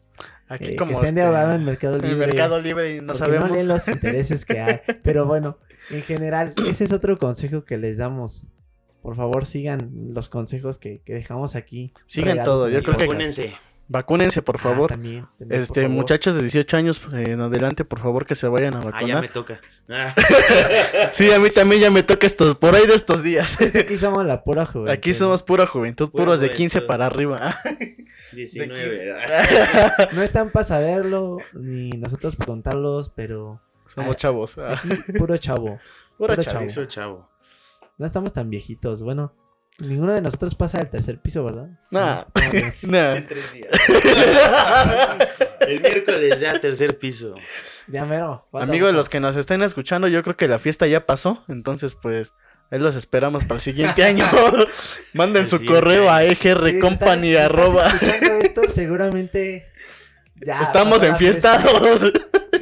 [0.49, 2.11] Aquí eh, como que está este, endeudado en Mercado Libre.
[2.11, 3.47] en Mercado Libre y no sabemos.
[3.47, 4.81] no leen los intereses que hay.
[5.03, 5.57] Pero bueno,
[5.89, 8.49] en general, ese es otro consejo que les damos.
[9.03, 11.93] Por favor, sigan los consejos que, que dejamos aquí.
[12.07, 13.05] Sigan todo, yo creo que-.
[13.05, 13.53] Vacúnense.
[13.89, 14.89] Vacúnense, por Ah, favor.
[14.91, 15.89] también, también, por este, favor.
[15.97, 18.89] muchachos de 18 años eh, en adelante, por favor, que se vayan a Ah, ya
[18.91, 19.21] vacunar.
[19.21, 19.59] me toca.
[19.89, 20.15] Ah.
[21.11, 23.57] Sí, a mí también ya me toca estos, por ahí de estos días.
[23.61, 24.89] Aquí somos la pura juventud.
[24.89, 26.87] Aquí somos pura juventud, Pura puros de 15 juventud.
[26.87, 27.57] para arriba.
[28.31, 29.15] 19.
[30.13, 33.59] No están para saberlo, ni nosotros para contarlos, pero
[33.93, 34.57] Somos chavos.
[34.57, 34.79] ah.
[34.81, 35.77] aquí puro chavo.
[36.17, 36.63] Puro chaviza.
[36.81, 37.27] Eso, chavo.
[37.97, 39.03] No estamos tan viejitos.
[39.03, 39.35] Bueno,
[39.79, 41.67] ninguno de nosotros pasa del tercer piso, ¿verdad?
[41.91, 42.23] Nah.
[42.33, 42.41] No,
[42.83, 42.91] no.
[42.91, 43.15] Nah.
[43.15, 43.69] En tres días.
[45.67, 47.35] El miércoles ya, tercer piso.
[47.87, 48.47] Ya mero.
[48.53, 51.43] Amigos, los que nos estén escuchando, yo creo que la fiesta ya pasó.
[51.47, 52.33] Entonces, pues,
[52.69, 54.25] ahí los esperamos para el siguiente año.
[55.13, 56.29] Manden El su siguiente correo a año.
[56.31, 57.87] Sí, si egrcompany estás- si arroba.
[57.87, 59.65] estás escuchando esto, seguramente
[60.35, 62.11] ya Estamos enfiestados.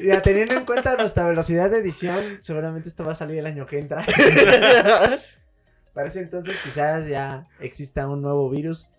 [0.04, 3.66] Ya teniendo en cuenta nuestra velocidad de edición, seguramente esto va a salir el año
[3.66, 4.06] que entra.
[5.94, 8.94] Para ese entonces quizás ya exista un nuevo virus.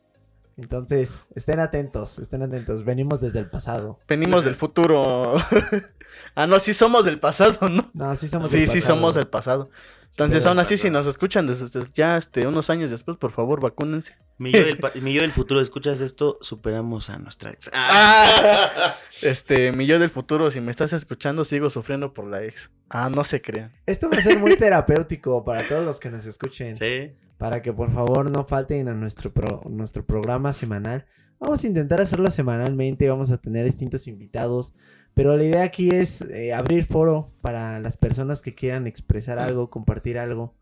[0.59, 2.84] Entonces, estén atentos, estén atentos.
[2.84, 3.98] Venimos desde el pasado.
[4.07, 5.36] Venimos del futuro.
[6.34, 7.90] ah, no, sí somos del pasado, ¿no?
[7.94, 8.94] No, sí somos Sí, del sí pasado.
[8.94, 9.70] somos del pasado.
[10.12, 14.14] Entonces, aún así, si nos escuchan desde ya este, unos años después, por favor, vacúnense.
[14.38, 16.36] Mi yo, del, pa- mi yo del futuro, ¿escuchas esto?
[16.40, 17.70] Superamos a nuestra ex.
[19.22, 22.70] Este, mi yo del futuro, si me estás escuchando, sigo sufriendo por la ex.
[22.90, 23.72] Ah, no se crean.
[23.86, 26.74] Esto va a ser muy terapéutico para todos los que nos escuchen.
[26.76, 27.12] Sí.
[27.38, 31.06] Para que por favor no falten a nuestro, pro- nuestro programa semanal.
[31.38, 34.74] Vamos a intentar hacerlo semanalmente, vamos a tener distintos invitados.
[35.14, 39.68] Pero la idea aquí es eh, abrir foro para las personas que quieran expresar algo,
[39.68, 40.54] compartir algo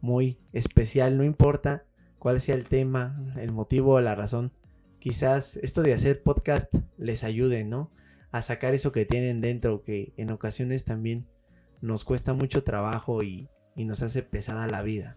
[0.00, 1.84] muy especial, no importa
[2.18, 4.52] cuál sea el tema, el motivo o la razón.
[4.98, 7.90] Quizás esto de hacer podcast les ayude, ¿no?
[8.30, 11.26] A sacar eso que tienen dentro, que en ocasiones también
[11.80, 15.16] nos cuesta mucho trabajo y, y nos hace pesada la vida.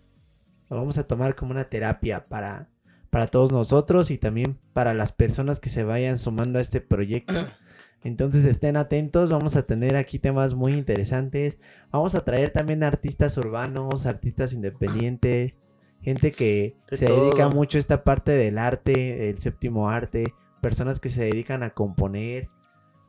[0.69, 2.69] Lo vamos a tomar como una terapia para,
[3.09, 7.33] para todos nosotros y también para las personas que se vayan sumando a este proyecto.
[8.03, 11.59] Entonces estén atentos, vamos a tener aquí temas muy interesantes.
[11.91, 15.53] Vamos a traer también artistas urbanos, artistas independientes,
[16.01, 20.99] gente que De se dedica mucho a esta parte del arte, el séptimo arte, personas
[20.99, 22.49] que se dedican a componer.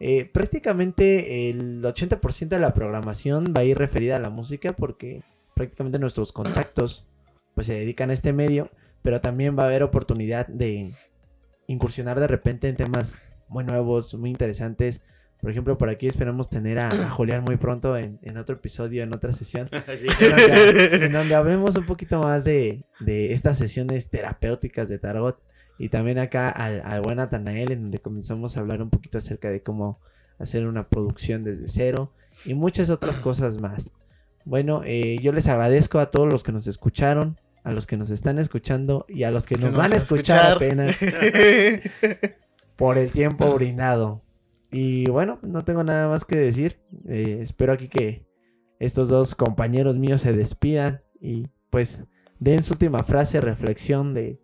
[0.00, 5.22] Eh, prácticamente el 80% de la programación va a ir referida a la música porque
[5.54, 7.04] prácticamente nuestros contactos
[7.54, 8.70] pues se dedican a este medio,
[9.02, 10.92] pero también va a haber oportunidad de
[11.66, 13.18] incursionar de repente en temas
[13.48, 15.00] muy nuevos, muy interesantes.
[15.40, 19.04] Por ejemplo, por aquí esperamos tener a, a Julián muy pronto en, en otro episodio,
[19.04, 20.06] en otra sesión, Sí.
[20.20, 25.40] en donde, en donde hablemos un poquito más de, de estas sesiones terapéuticas de Tarot.
[25.78, 29.48] Y también acá al, al buen Atanael, en donde comenzamos a hablar un poquito acerca
[29.48, 30.00] de cómo
[30.40, 32.12] hacer una producción desde cero
[32.44, 33.92] y muchas otras cosas más.
[34.44, 38.10] Bueno, eh, yo les agradezco a todos los que nos escucharon, a los que nos
[38.10, 40.96] están escuchando y a los que nos van a escuchar apenas
[42.78, 44.22] por el tiempo brindado.
[44.70, 46.80] Y bueno, no tengo nada más que decir.
[47.08, 48.24] Eh, espero aquí que
[48.78, 52.04] estos dos compañeros míos se despidan y pues
[52.38, 54.40] den su última frase, reflexión de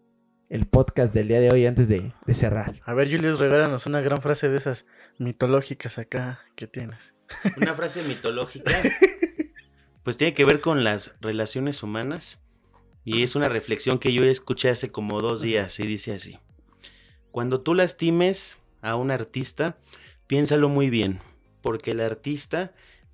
[0.51, 2.80] el podcast del día de hoy antes de, de cerrar.
[2.85, 4.85] A ver, Julius, regálanos una gran frase de esas
[5.18, 7.14] mitológicas acá que tienes.
[7.57, 8.72] Una frase mitológica.
[10.03, 12.43] pues tiene que ver con las relaciones humanas.
[13.05, 16.41] Y es una reflexión que yo escuché hace como dos días y dice así.
[17.35, 19.76] Cuando tú lastimes a un artista,
[20.28, 21.18] piénsalo muy bien,
[21.62, 22.72] porque el artista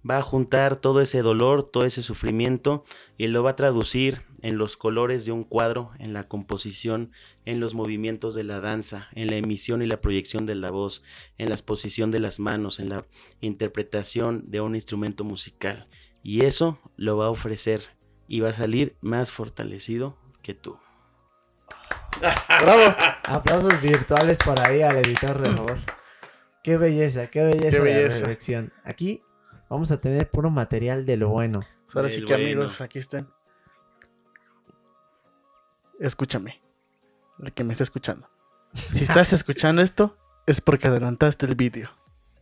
[0.09, 2.85] va a juntar todo ese dolor, todo ese sufrimiento
[3.17, 7.13] y lo va a traducir en los colores de un cuadro, en la composición,
[7.47, 11.03] en los movimientos de la danza, en la emisión y la proyección de la voz,
[11.39, 13.07] en la exposición de las manos, en la
[13.41, 15.89] interpretación de un instrumento musical.
[16.23, 17.81] Y eso lo va a ofrecer
[18.29, 20.77] y va a salir más fortalecido que tú.
[22.21, 22.95] Bravo.
[23.25, 25.79] Aplausos virtuales por ahí al editor, por favor.
[26.63, 28.19] Qué belleza, qué belleza, Qué de belleza.
[28.21, 28.73] reflexión.
[28.85, 29.23] Aquí
[29.69, 31.61] vamos a tener puro material de lo bueno.
[31.87, 32.45] Pues Ahora sí que bueno.
[32.45, 33.29] amigos, aquí están.
[35.99, 36.61] Escúchame.
[37.43, 38.29] El que me está escuchando.
[38.75, 41.91] Si estás escuchando esto, es porque adelantaste el vídeo.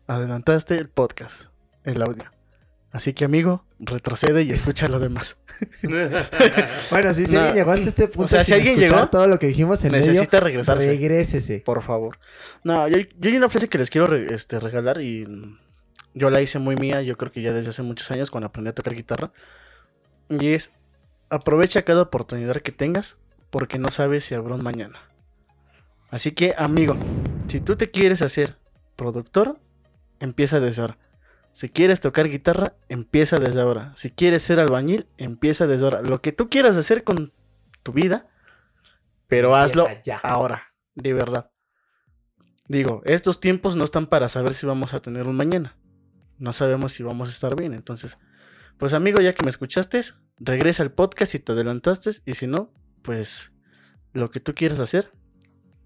[0.07, 1.47] Adelantaste el podcast,
[1.85, 2.25] el audio.
[2.93, 5.41] Así que amigo, retrocede y escucha lo demás.
[6.91, 7.41] Bueno, si, si No.
[7.41, 9.93] alguien llegó hasta este punto O sea, si alguien llegó, todo lo que dijimos en
[9.93, 10.87] Necesita medio, regresarse.
[10.87, 11.59] regrésese.
[11.61, 12.19] Por favor.
[12.65, 15.27] No, yo, yo hay una frase que les quiero re- este, regalar y
[16.15, 18.71] yo la hice muy mía, yo creo que ya desde hace muchos años cuando aprendí
[18.71, 19.33] a tocar guitarra.
[20.29, 20.71] Y es,
[21.31, 23.19] aprovecha cada oportunidad que tengas
[23.51, 25.01] porque no sabes si habrá un mañana.
[26.11, 26.97] Así que, amigo,
[27.49, 28.57] si tú te quieres hacer
[28.97, 29.59] productor,
[30.21, 30.99] empieza desde ahora.
[31.59, 33.93] Si quieres tocar guitarra, empieza desde ahora.
[33.97, 36.03] Si quieres ser albañil, empieza desde ahora.
[36.03, 37.33] Lo que tú quieras hacer con
[37.83, 38.29] tu vida,
[39.27, 40.19] pero hazlo ya.
[40.19, 41.51] ahora, de verdad.
[42.69, 45.77] Digo, estos tiempos no están para saber si vamos a tener un mañana.
[46.37, 47.75] No sabemos si vamos a estar bien.
[47.75, 48.19] Entonces,
[48.77, 50.01] pues amigo, ya que me escuchaste,
[50.37, 52.11] regresa al podcast si te adelantaste.
[52.25, 53.51] Y si no, pues
[54.13, 55.11] lo que tú quieras hacer,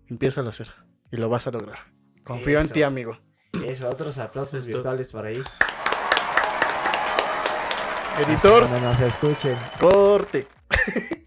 [0.07, 0.71] empieza a hacer.
[1.11, 1.79] Y lo vas a lograr.
[2.25, 3.19] Confío en ti, amigo.
[3.67, 4.73] Eso, otros aplausos Esto.
[4.73, 5.43] virtuales por ahí.
[8.27, 9.57] Editor, Donde nos escuchen.
[9.81, 10.47] corte.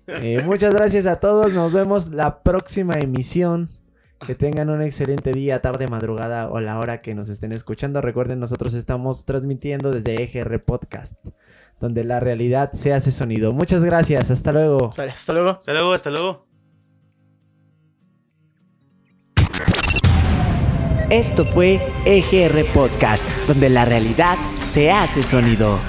[0.08, 1.54] Eh, muchas gracias a todos.
[1.54, 3.70] Nos vemos la próxima emisión.
[4.26, 8.02] Que tengan un excelente día, tarde, madrugada o la hora que nos estén escuchando.
[8.02, 11.16] Recuerden, nosotros estamos transmitiendo desde EGR Podcast,
[11.80, 13.52] donde la realidad se hace sonido.
[13.52, 14.32] Muchas gracias.
[14.32, 14.92] Hasta luego.
[14.98, 15.50] Hasta luego.
[15.52, 16.45] Hasta luego, hasta luego.
[21.16, 25.80] Esto fue EGR Podcast, donde la realidad se hace sonido.